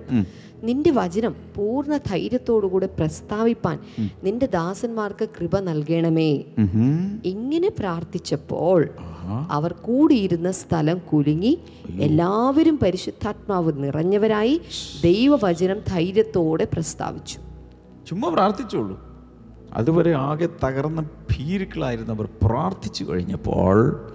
നിന്റെ 0.63 0.91
വചനം 0.91 1.35
പൂർണ 1.57 1.97
ധൈര്യത്തോടുകൂടെ 1.97 2.87
പ്രസ്താവിപ്പാൻ 2.87 3.79
നിന്റെ 4.25 4.47
ദാസന്മാർക്ക് 4.47 5.29
കൃപ 5.29 5.59
നൽകണമേ. 5.59 6.45
ഇങ്ങനെ 7.25 7.69
പ്രാർത്ഥിച്ചപ്പോൾ 7.79 8.89
അവർ 9.51 9.73
കൂടിയിരുന്ന 9.73 10.51
സ്ഥലം 10.51 10.99
കുലുങ്ങി 10.99 11.59
എല്ലാവരും 11.91 12.79
പരിശുദ്ധാത്മാവ് 12.79 13.85
നിറഞ്ഞവരായി 13.85 14.61
ദൈവവചനം 15.03 15.79
ധൈര്യത്തോടെ 15.89 16.65
പ്രസ്താവിച്ചു. 16.65 17.39
ചുമ്മാ 18.09 18.29
പ്രാർത്ഥിച്ചോളൂ. 18.29 19.01
അതുവരെ 19.73 20.13
ആകെ 20.13 20.49
തകർന്ന 20.65 21.09
അവർ 22.11 22.29
പ്രാർത്ഥിച്ചു 22.43 23.05
കഴിഞ്ഞപ്പോൾ 23.05 24.09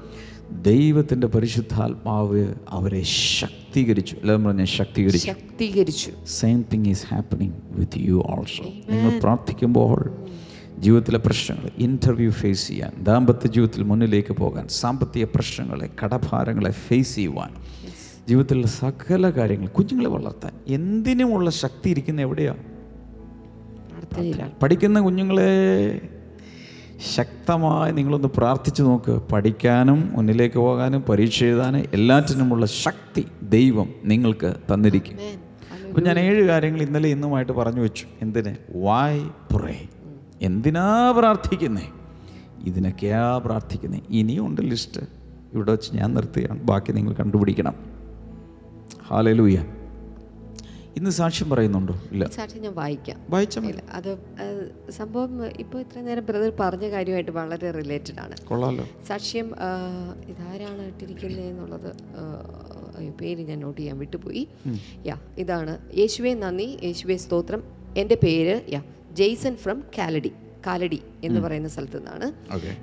ദൈവത്തിന്റെ 0.52 1.28
പരിശുദ്ധാത്മാവ് 1.28 2.54
അവരെ 2.70 3.02
ശക്തീകരിച്ചു. 3.04 4.16
എല്ലാവരും 4.16 4.46
പറഞ്ഞ 4.46 4.64
ശക്തീകരിച്ചു. 4.64 5.28
ശക്തീകരിച്ചു. 5.28 6.12
Same 6.28 6.66
thing 6.74 6.86
is 6.86 7.06
happening 7.08 7.52
with 7.72 7.98
you 7.98 8.24
also 8.26 8.64
നിങ്ങൾ 8.64 9.20
പ്രാർത്ഥിക്കുമ്പോൾ 9.20 10.26
ജീവിതത്തിലെ 10.80 11.18
പ്രശ്നങ്ങൾ 11.18 11.70
ഇന്റർവ്യൂ 11.78 12.32
ഫേസ് 12.32 12.68
ചെയ്യാൻ 12.68 13.04
ദാമ്പത്യ 13.04 13.50
ജീവിതത്തിൽ 13.50 13.84
മുന്നിലേക്ക് 13.84 14.34
പോകാൻ 14.34 14.68
സാമ്പത്തിക 14.68 15.26
പ്രശ്നങ്ങളെ 15.36 15.90
കടഭാരങ്ങളെ 16.04 16.72
ഫേസ് 16.72 17.16
ചെയ്യുവാൻ 17.16 17.50
ജീവിതത്തിലുള്ള 18.28 18.68
സകല 18.68 19.30
കാര്യങ്ങൾ 19.30 19.68
കുഞ്ഞുങ്ങളെ 19.68 20.10
വളർത്താൻ 20.10 20.52
എന്തിനുമുള്ള 20.68 21.50
ശക്തി 21.50 21.90
ഇരിക്കുന്ന 21.90 22.22
എവിടെയാണ് 22.22 22.72
പഠിക്കുന്ന 24.62 25.00
കുഞ്ഞുങ്ങളെ 25.00 26.02
ശക്തമായി 27.06 27.92
നിങ്ങളൊന്ന് 27.92 28.28
പ്രാർത്ഥിച്ചു 28.28 28.84
നോക്ക്. 28.84 29.12
പഠിക്കാനും 29.12 30.10
മുന്നിലേക്ക് 30.14 30.56
പോകാനും 30.56 31.02
പരീക്ഷ 31.02 31.44
എഴുതാനും 31.44 31.82
എല്ലാറ്റിനുമുള്ള 31.94 32.66
ശക്തി 32.66 33.28
ദൈവം 33.44 33.90
നിങ്ങൾക്ക് 34.04 34.54
തന്നിരിക്കും. 34.74 35.18
അപ്പം 35.90 36.04
ഞാൻ 36.04 36.20
ഏഴ് 36.20 36.48
കാര്യങ്ങൾ 36.48 36.82
ഇന്നലെ 36.82 37.10
ഇന്നുമായിട്ട് 37.10 37.52
പറഞ്ഞു 37.52 37.82
വെച്ചു. 37.82 38.06
എന്തിന്? 38.22 38.56
വായ് 38.76 39.30
പ്രേ 39.54 39.88
എന്തിനാ 40.42 41.14
പ്രാർത്ഥിക്കുന്നേ? 41.18 41.90
ഇതിനൊക്കെയാ 42.64 43.42
പ്രാർത്ഥിക്കുന്നത് 43.46 44.02
ഇനിയും 44.10 44.48
ഉണ്ട് 44.48 44.62
ലിസ്റ്റ്. 44.62 45.02
ഇവിടെ 45.54 45.72
വെച്ച് 45.72 45.96
ഞാൻ 45.96 46.14
നിർത്തുകയാണ്. 46.14 46.64
ബാക്കി 46.64 46.92
നിങ്ങൾ 46.92 47.14
കണ്ടുപിടിക്കണം. 47.14 47.74
ഹാലലൂയ 49.08 49.64
ഇന്ന് 50.98 51.10
സാക്ഷ്യം 51.10 51.50
പറയുന്നുണ്ടോ? 51.50 52.02
ഇല്ല. 52.12 52.28
സാക്ഷ്യം 52.28 52.64
ഞാൻ 52.64 52.74
വായിക്കാം. 52.76 53.26
വായിച്ചാൽ 53.30 53.82
അത് 53.92 54.18
സംഭവം 54.92 55.46
ഇപ്പോൾ 55.46 55.80
ഇത്ര 55.80 56.00
നേരം 56.00 56.26
ബ്രദർ 56.26 56.54
പറഞ്ഞ 56.60 56.90
കാര്യമായിട്ട് 56.90 57.32
വളരെ 57.32 57.72
റിലേറ്റഡ് 57.72 58.20
ആണ്. 58.20 58.36
കൊള്ളാലോ. 58.48 58.88
സാക്ഷ്യം 59.08 59.54
ഇതാരാണ് 60.28 60.82
ഇട്ടിരിക്കുന്നത് 60.88 61.46
എന്നുള്ളത് 61.46 61.96
പേര് 63.22 63.40
ഞാൻ 63.40 63.60
നോട്ട് 63.60 63.82
ചെയ്യാൻ 63.82 64.00
വിട്ടുപോയി. 64.00 64.48
യാ 65.06 65.16
ഇതാണ്. 65.38 65.78
യേശുവെ 65.98 66.34
നന്ദി. 66.34 66.80
യേശുവെ 66.84 67.16
സ്തോത്രം. 67.16 67.64
എന്റെ 67.98 68.16
പേര് 68.24 68.62
യാ 68.70 68.84
ജെയ്സൺ 69.12 69.56
ഫ്രം 69.56 69.84
കാലഡി 69.98 70.32
കാലടി 70.68 71.02
എന്ന് 71.24 71.42
പറയുന്ന 71.42 71.68
സ്ഥലത്തു 71.68 71.98
നിന്നാണ്. 71.98 72.34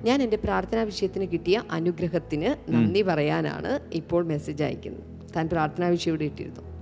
ഞാൻ 0.06 0.22
എന്റെ 0.22 0.36
പ്രാർത്ഥനാ 0.36 0.82
വിഷയത്തിന് 0.82 1.28
കിട്ടിയ 1.28 1.62
അനുഗ്രഹത്തിന് 1.70 2.72
നന്ദി 2.72 3.02
പറയാനാണ് 3.02 3.80
ഇപ്പോൾ 3.92 4.24
മെസ്സേജ് 4.24 4.64
അയക്കുന്നത്. 4.64 5.02
താൻ 5.36 5.48
പ്രാർത്ഥനാ 5.48 5.88
വിഷയം 5.88 6.10
ഇവിടെ 6.10 6.24
ഇട്ടിരുന്നു. 6.24 6.77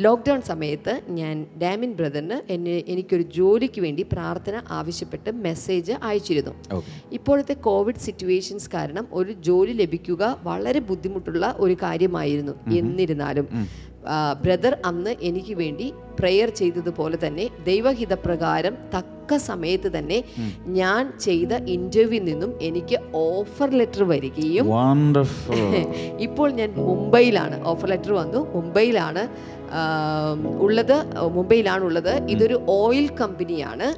ലോക്ക്ഡൗൺ 0.00 0.40
സമയത്ത് 0.42 0.92
ഞാൻ 1.10 1.46
ഡാമിൻ 1.62 1.92
ബ്രദറിന് 1.92 2.52
എന്നെ 2.52 2.84
എനിക്കൊരു 2.88 3.22
ജോലിക്ക് 3.22 3.80
വേണ്ടി 3.80 4.02
പ്രാർത്ഥന 4.12 4.62
ആവശ്യപ്പെട്ട് 4.70 5.30
മെസ്സേജ് 5.46 5.94
അയച്ചിരുന്നു. 6.02 6.52
ഇപ്പോഴത്തെ 7.12 7.54
കോവിഡ് 7.68 8.04
സിറ്റുവേഷൻസ് 8.06 8.70
കാരണം 8.74 9.06
ഒരു 9.12 9.32
ജോലി 9.40 9.72
ലഭിക്കുക 9.72 10.36
വളരെ 10.42 10.80
ബുദ്ധിമുട്ടുള്ള 10.80 11.56
ഒരു 11.58 11.76
കാര്യമായിരുന്നു. 11.82 12.54
എന്നിരുന്നാലും 12.72 13.48
ബ്രദർ 14.42 14.76
അന്ന് 14.84 15.16
എനിക്ക് 15.20 15.54
വേണ്ടി 15.54 15.84
പ്രെയർ 16.18 16.48
ചെയ്തതുപോലെ 16.50 17.16
തന്നെ 17.26 17.44
ദൈവഹിതപ്രകാരം 17.64 18.74
തക്ക 18.94 19.36
സമയത്ത് 19.36 19.88
തന്നെ 19.98 20.18
ഞാൻ 20.66 21.12
ചെയ്ത 21.18 21.52
ഇന്റർവ്യൂ 21.66 22.20
നിന്നും 22.22 22.50
എനിക്ക് 22.62 22.96
ഓഫർ 23.14 23.70
ലെറ്റർ 23.70 24.04
വരികയും 24.04 24.66
ഇപ്പോൾ 26.26 26.50
ഞാൻ 26.52 26.70
മുംബൈയിലാണ്. 26.88 27.64
ഓഫർ 27.64 27.88
ലെറ്റർ 27.88 28.12
വന്നു. 28.12 28.40
മുംബൈയിലാണ് 28.52 29.21
ആം, 29.22 29.28
ഉള്ളത് 30.64 30.96
മുംബൈയിലാണുള്ളത്. 31.36 32.12
ഇതൊരു 32.34 32.56
ഓയിൽ 32.68 33.06
കമ്പനിയാണ്. 33.20 33.88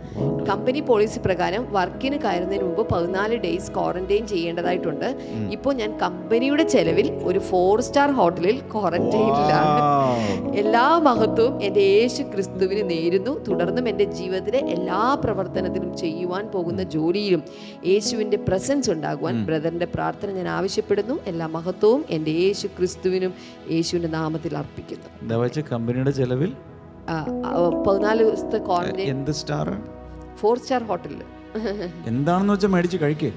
കമ്പനി 0.50 0.80
പോളിസി 0.80 1.18
പ്രകാരം 1.18 1.72
വർക്കിന് 1.72 2.18
കയറുന്നതിന് 2.18 2.62
മുമ്പ് 2.62 2.82
പതിനാല് 2.92 3.37
ഡേയ്സ് 3.37 3.70
ക്വാറന്റൈൻ 3.70 4.26
ചെയ്യേണ്ടതായിട്ടുണ്ട്. 4.26 5.08
ഇപ്പോൾ 5.52 5.74
ഞാൻ 5.74 5.98
കമ്പനിയുടെ 5.98 6.62
ചെലവിൽ 6.62 7.12
ഒരു 7.24 7.38
ഫോർ 7.38 7.80
സ്റ്റാർ 7.80 8.10
ഹോട്ടലിൽ 8.10 8.60
ക്വാറന്റൈനിലാണ് 8.72 10.54
എല്ലാ 10.62 10.98
മഹത്വവും 10.98 11.62
എന്റെ 11.62 11.80
യേശു 11.80 12.22
ക്രിസ്തുവിന് 12.22 12.90
നേരുന്നു. 12.90 13.32
തുടർന്നും 13.48 13.88
എന്റെ 13.88 14.04
ജീവിതത്തിലെ 14.04 14.60
എല്ലാ 14.76 15.02
പ്രവർത്തനത്തിലും 15.24 15.96
ചെയ്യുവാൻ 15.96 16.44
പോകുന്ന 16.46 16.82
ജോലിയിലും 16.82 17.42
യേശുവിന്റെ 17.87 18.37
പ്രസൻസ് 18.48 18.90
ഉണ്ടാകുവാൻ 18.90 19.44
ബ്രദറിന്റെ 19.46 19.88
പ്രാർത്ഥന 19.94 20.30
ഞാൻ 20.30 20.48
ആവശ്യപ്പെടുന്നു. 20.48 21.18
എല്ലാ 21.26 21.46
മഹത്വവും 21.46 22.04
എന്റെ 22.10 22.30
യേശു 22.30 22.66
ക്രിസ്തുവിനും 22.66 23.34
യേശുവിന്റെ 23.70 24.08
നാമത്തിൽ 24.18 24.56
അർപ്പിക്കുന്നു. 24.56 25.08
കമ്പനിയുടെ 25.70 26.11
ചെലവിൽ? 26.20 26.53
പതിനാല് 27.87 28.22
ദിവസത്തെ 28.24 28.59
ക്വാറന്റൈൻ 28.59 29.09
എന്ത് 29.14 29.31
സ്റ്റാർ 29.40 29.68
ഫോർ 30.40 30.59
സ്റ്റാർ 30.59 30.83
ഹോട്ടലിൽ 30.90 31.22
എന്താണെന്ന് 32.07 32.53
വെച്ചാൽ 32.53 32.68
മേടിച്ച് 32.68 32.98
കഴിക്കേ. 33.03 33.31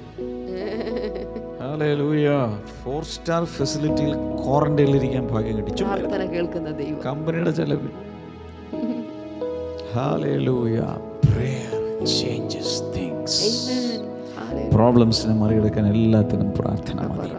ഫോർ 2.84 3.04
സ്റ്റാർ 3.14 3.44
ഫെസിലിറ്റിയിൽ 3.58 4.14
ക്വാറന്റൈനിൽ 4.44 4.96
ഇരിക്കാൻ 4.96 5.28
ഭാഗ്യം 5.28 5.58
കിട്ടി. 5.58 5.72
ചുമ്മാ 5.72 5.96
കേൾക്കുന്ന 6.36 6.72
ദൈവം. 6.82 7.02
കമ്പനിയുടെ 7.06 7.52
ചെലവിൽ. 7.62 7.90
Hallelujah. 9.98 10.90
Prayer 11.28 11.78
changes 12.16 12.72
things. 12.96 13.36
പ്രോബ്ലംസിനെ 14.74 15.34
മറികടക്കാൻ 15.42 15.86
എല്ലാത്തിനും 15.94 16.50
പ്രാർത്ഥന 16.58 16.98
മതി. 17.12 17.30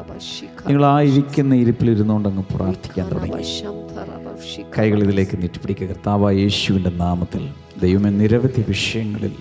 നിങ്ങൾ 0.69 0.85
ആ 0.87 0.97
ഇരിക്കുന്ന 1.11 1.55
ഇരിപ്പിൽ 1.65 1.91
ഇരുന്നുകൊണ്ട് 1.91 2.29
അങ്ങ് 2.29 2.45
പ്രാർത്ഥിക്കാൻ 2.55 3.07
തുടങ്ങി. 3.13 3.45
കൈകൾ 4.79 5.03
ഇതിലേക്ക് 5.03 5.37
നീട്ടിപ്പിടിക്കുക 5.43 5.87
കർത്താവ് 5.87 6.39
യേശുവിന്റെ 6.39 6.91
നാമത്തിൽ 6.91 7.51
ദൈവമേ 7.83 8.11
നിരവധി 8.11 8.65
വിഷയങ്ങളിൽ 8.69 9.33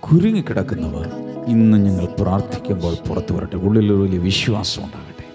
കുരുങ്ങിക്കിടക്കുന്നവർ 0.00 1.06
ഇന്ന് 1.46 1.78
ഞങ്ങൾ 1.78 2.06
പ്രാർത്ഥിക്കുമ്പോൾ 2.20 2.94
പുറത്തു 3.08 3.32
വരട്ടെ. 3.34 3.56
ഉള്ളിലൊരു 3.56 4.02
വലിയ 4.02 4.18
വിശ്വാസം 4.18 4.84
ഉണ്ടാകട്ടെ. 4.84 5.26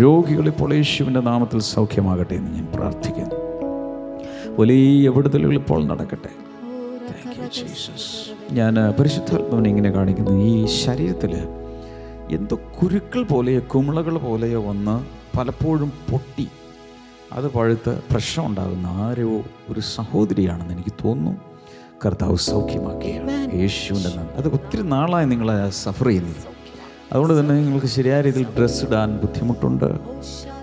രോഗികൾ 0.00 0.46
ഇപ്പോൾ 0.46 0.74
യേശുവിന്റെ 0.74 1.20
നാമത്തിൽ 1.20 1.60
സൗഖ്യമാകട്ടെ 1.60 2.34
എന്ന് 2.34 2.50
ഞാൻ 2.50 2.66
പ്രാർത്ഥിക്കുന്നു. 2.74 3.38
വലിയ 4.58 5.08
വിടുതലുകൾ 5.08 5.54
ഇപ്പോൾ 5.54 5.84
നടക്കട്ടെ. 5.84 6.32
താങ്ക് 7.10 7.40
യു 7.40 7.48
ജീസസ് 7.54 8.52
ഞാൻ 8.52 8.74
പരിശുദ്ധാത്മാവിനെ 9.00 9.68
ഇങ്ങനെ 9.70 9.90
കാണിക്കുന്നു. 9.90 10.44
ഈ 10.44 10.66
ശരീരത്തിൽ 10.66 11.34
എന്തോ 12.30 12.60
കുരുക്കൾ 12.82 13.22
പോലെയോ 13.22 13.60
കുമിളകൾ 13.74 14.18
പോലെയോ 14.18 14.62
വന്ന് 14.62 14.94
പലപ്പോഴും 15.38 15.92
പൊട്ടി 16.12 16.46
അത് 17.34 17.52
പഴുത്ത് 17.52 18.02
പ്രശ്നം 18.12 18.46
ഉണ്ടാകുന്ന 18.46 18.86
ആരോ 18.86 19.40
ഒരു 19.68 19.80
സഹോദരിയാണെന്ന് 19.80 20.74
എനിക്ക് 20.74 20.90
തോന്നുന്നു. 21.04 21.40
കർത്താവ് 22.06 22.36
സൗഖ്യമാക്കിയാണ് 22.36 23.54
യേശുവിന്റെ 23.54 24.08
നന്ദി 24.08 24.34
അത് 24.36 24.48
ഒത്തിരി 24.48 24.82
നാളായി 24.82 25.26
നിങ്ങൾ 25.26 25.70
സഫർ 25.70 26.06
ചെയ്യുന്നത്. 26.06 26.36
അതുകൊണ്ട് 27.12 27.40
തന്നെ 27.40 27.54
നിങ്ങൾക്ക് 27.54 27.86
ശരിയായ 27.86 28.20
രീതിയിൽ 28.20 28.46
ഡ്രസ്സ് 28.58 28.84
ഇടാൻ 28.84 29.16
ബുദ്ധിമുട്ടുണ്ട്. 29.16 29.84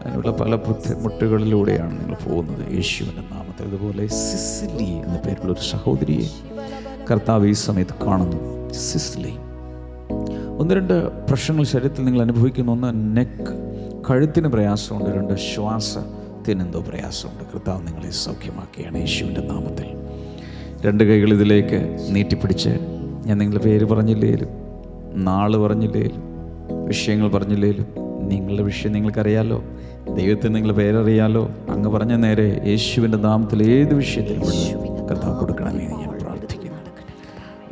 അതിനുള്ള 0.05 0.31
പല 0.31 0.55
ബുദ്ധിമുട്ടുകളിലൂടെയാണ് 0.55 1.99
നിങ്ങൾ 1.99 2.29
പോകുന്നത്. 2.29 2.73
യേശുവിന്റെ 2.73 3.21
നാമത്തിൽ. 3.21 3.67
അതുപോലെ 3.67 4.07
സിസിലി 4.07 4.89
എന്ന 4.89 5.19
പേരുള്ള 5.25 5.53
ഒരു 5.53 5.71
സഹോദരിയെ 5.71 6.27
കർത്താവ് 7.11 7.47
ഈ 7.47 7.51
സമയത്ത് 7.51 8.05
കാണുന്നു. 8.05 8.73
സിസിലി. 8.73 9.33
ഒന്ന് 10.59 10.73
രണ്ട് 10.73 11.27
പ്രശ്നങ്ങൾ 11.27 11.63
ശരീരത്തിൽ 11.63 12.05
നിങ്ങൾ 12.05 12.21
അനുഭവിക്കുന്ന. 12.21 12.71
ഒന്ന് 12.71 13.17
നെക്ക്. 13.17 13.71
കഴുത്തിന് 14.09 14.47
പ്രയാസമുണ്ട്. 14.47 15.09
രണ്ട് 15.09 15.33
ശ്വാസത്തിന് 15.33 16.20
എന്തോ 16.49 16.79
പ്രയാസമുണ്ട്. 16.79 17.43
കർത്താവ് 17.43 17.87
നിങ്ങളെ 17.87 18.11
സൗഖ്യമാക്കുകയാണ് 18.11 18.97
യേശുവിന്റെ 18.97 19.41
നാമത്തിൽ. 19.41 19.85
രണ്ട് 20.85 21.03
കൈകൾ 21.03 21.33
ഇതിലേക്ക് 21.33 22.07
നീട്ടിപ്പിടിച്ച് 22.09 22.69
ഞാൻ 23.25 23.37
നിങ്ങളുടെ 23.37 23.65
പേര് 23.65 23.85
പറഞ്ഞില്ലേലും 23.85 24.47
നാൾ 25.15 25.57
പറഞ്ഞില്ലേലും 25.57 26.23
വിഷയങ്ങൾ 26.85 27.29
പറഞ്ഞില്ലേലും 27.29 27.85
നിങ്ങളുടെ 28.27 28.63
വിഷയം 28.63 28.91
നിങ്ങൾക്കറിയാലോ 28.91 29.63
ദൈവത്തിന് 30.15 30.55
നിങ്ങളുടെ 30.55 30.77
പേരറിയാലോ 30.77 31.51
അങ്ങ് 31.69 31.89
പറഞ്ഞ 31.89 32.13
നേരെ 32.13 32.61
യേശുവിന്റെ 32.65 33.17
നാമത്തിൽ 33.17 33.71
ഏത് 33.71 33.93
വിഷയത്തിൽ 33.93 34.39
കർത്താവ് 35.09 35.39
കൊടുക്കണമെന്ന് 35.39 35.81
ഞാൻ 35.81 36.19
പ്രാർത്ഥിക്കുന്നു. 36.21 36.77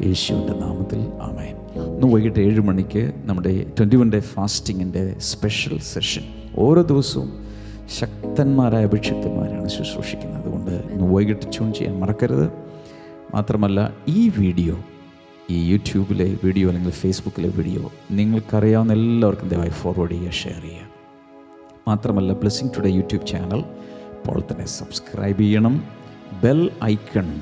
യേശുവിന്റെ 0.07 0.53
നാമത്തിൽ 0.53 0.99
ആമേൻ. 0.99 1.55
ഇന്ന് 1.95 2.13
വൈകിട്ട് 2.13 2.39
ഏഴ് 2.39 2.59
മണിക്ക് 2.59 3.11
നമ്മുടെ 3.25 3.65
ട്വന്റി 3.79 3.95
വൺ 3.95 4.11
ഡേ 4.11 4.19
ഫാസ്റ്റിങ്ങിന്റെ 4.19 5.15
സ്പെഷ്യൽ 5.19 5.79
സെഷൻ. 5.79 6.21
ഓരോ 6.57 6.81
ദിവസവും 6.81 7.48
ശക്തന്മാരായ 7.89 8.83
അഭിക്ഷിപ്തന്മാരാണ് 8.83 9.69
ശുശ്രൂഷിക്കുന്നത്. 9.69 10.41
അതുകൊണ്ട് 10.41 10.71
ഇന്ന് 10.71 11.13
വൈകിട്ട് 11.13 11.45
ട്യൂൺ 11.45 11.73
ചെയ്യാൻ 11.73 11.99
മറക്കരുത്. 11.99 12.51
മാത്രമല്ല 13.33 13.93
ഈ 14.07 14.29
വീഡിയോ 14.29 14.79
ഈ 15.49 15.71
യൂട്യൂബിലെ 15.71 16.37
വീഡിയോ 16.43 16.67
അല്ലെങ്കിൽ 16.67 16.91
ഫേസ്ബുക്കിലെ 16.91 17.49
വീഡിയോ 17.49 17.91
നിങ്ങൾക്കറിയാവുന്ന 18.11 18.93
എല്ലാവർക്കും 18.93 19.49
ദയവായി 19.49 19.69
ഫോർവേഡ് 19.69 20.11
ചെയ്യുക 20.11 20.31
ഷെയർ 20.31 20.61
ചെയ്യുക. 20.61 20.89
മാത്രമല്ല 21.87 22.33
ബ്ലെസ്സിങ് 22.33 22.69
ടുഡേ 22.77 22.89
യൂട്യൂബ് 22.89 23.27
ചാനൽ 23.27 23.63
ഇപ്പോൾ 24.13 24.41
തന്നെ 24.51 24.65
സബ്സ്ക്രൈബ് 24.65 25.39
ചെയ്യണം. 25.39 25.83
ബെൽ 26.43 26.71
ഐക്കൺ 26.83 27.41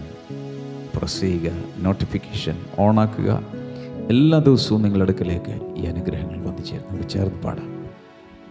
പ്രസ് 0.97 1.21
ചെയ്യുക 1.21 1.51
നോട്ടിഫിക്കേഷൻ 1.77 2.55
ഓണാക്കുക 2.79 3.43
എല്ലാ 4.09 4.39
ദിവസവും 4.39 4.81
നിങ്ങളുടെ 4.81 5.11
അടുക്കലേക്ക് 5.11 5.75
ഈ 5.77 5.85
അനുഗ്രഹങ്ങൾ 5.85 6.39
വന്നു 6.39 6.91
നമുക്ക് 6.91 7.09
ചേർന്ന് 7.09 7.41
പാടാം. 7.41 7.76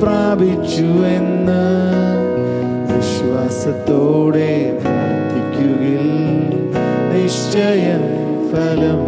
പ്രാപിച്ചു 0.00 0.88
എന്ന് 1.10 1.62
വിശ്വാസത്തോടെ 2.90 4.52
പ്രാർത്ഥിക്കുകിൽ 4.82 6.04
നിശ്ചയം 7.10 8.04
ഫലം 8.50 9.00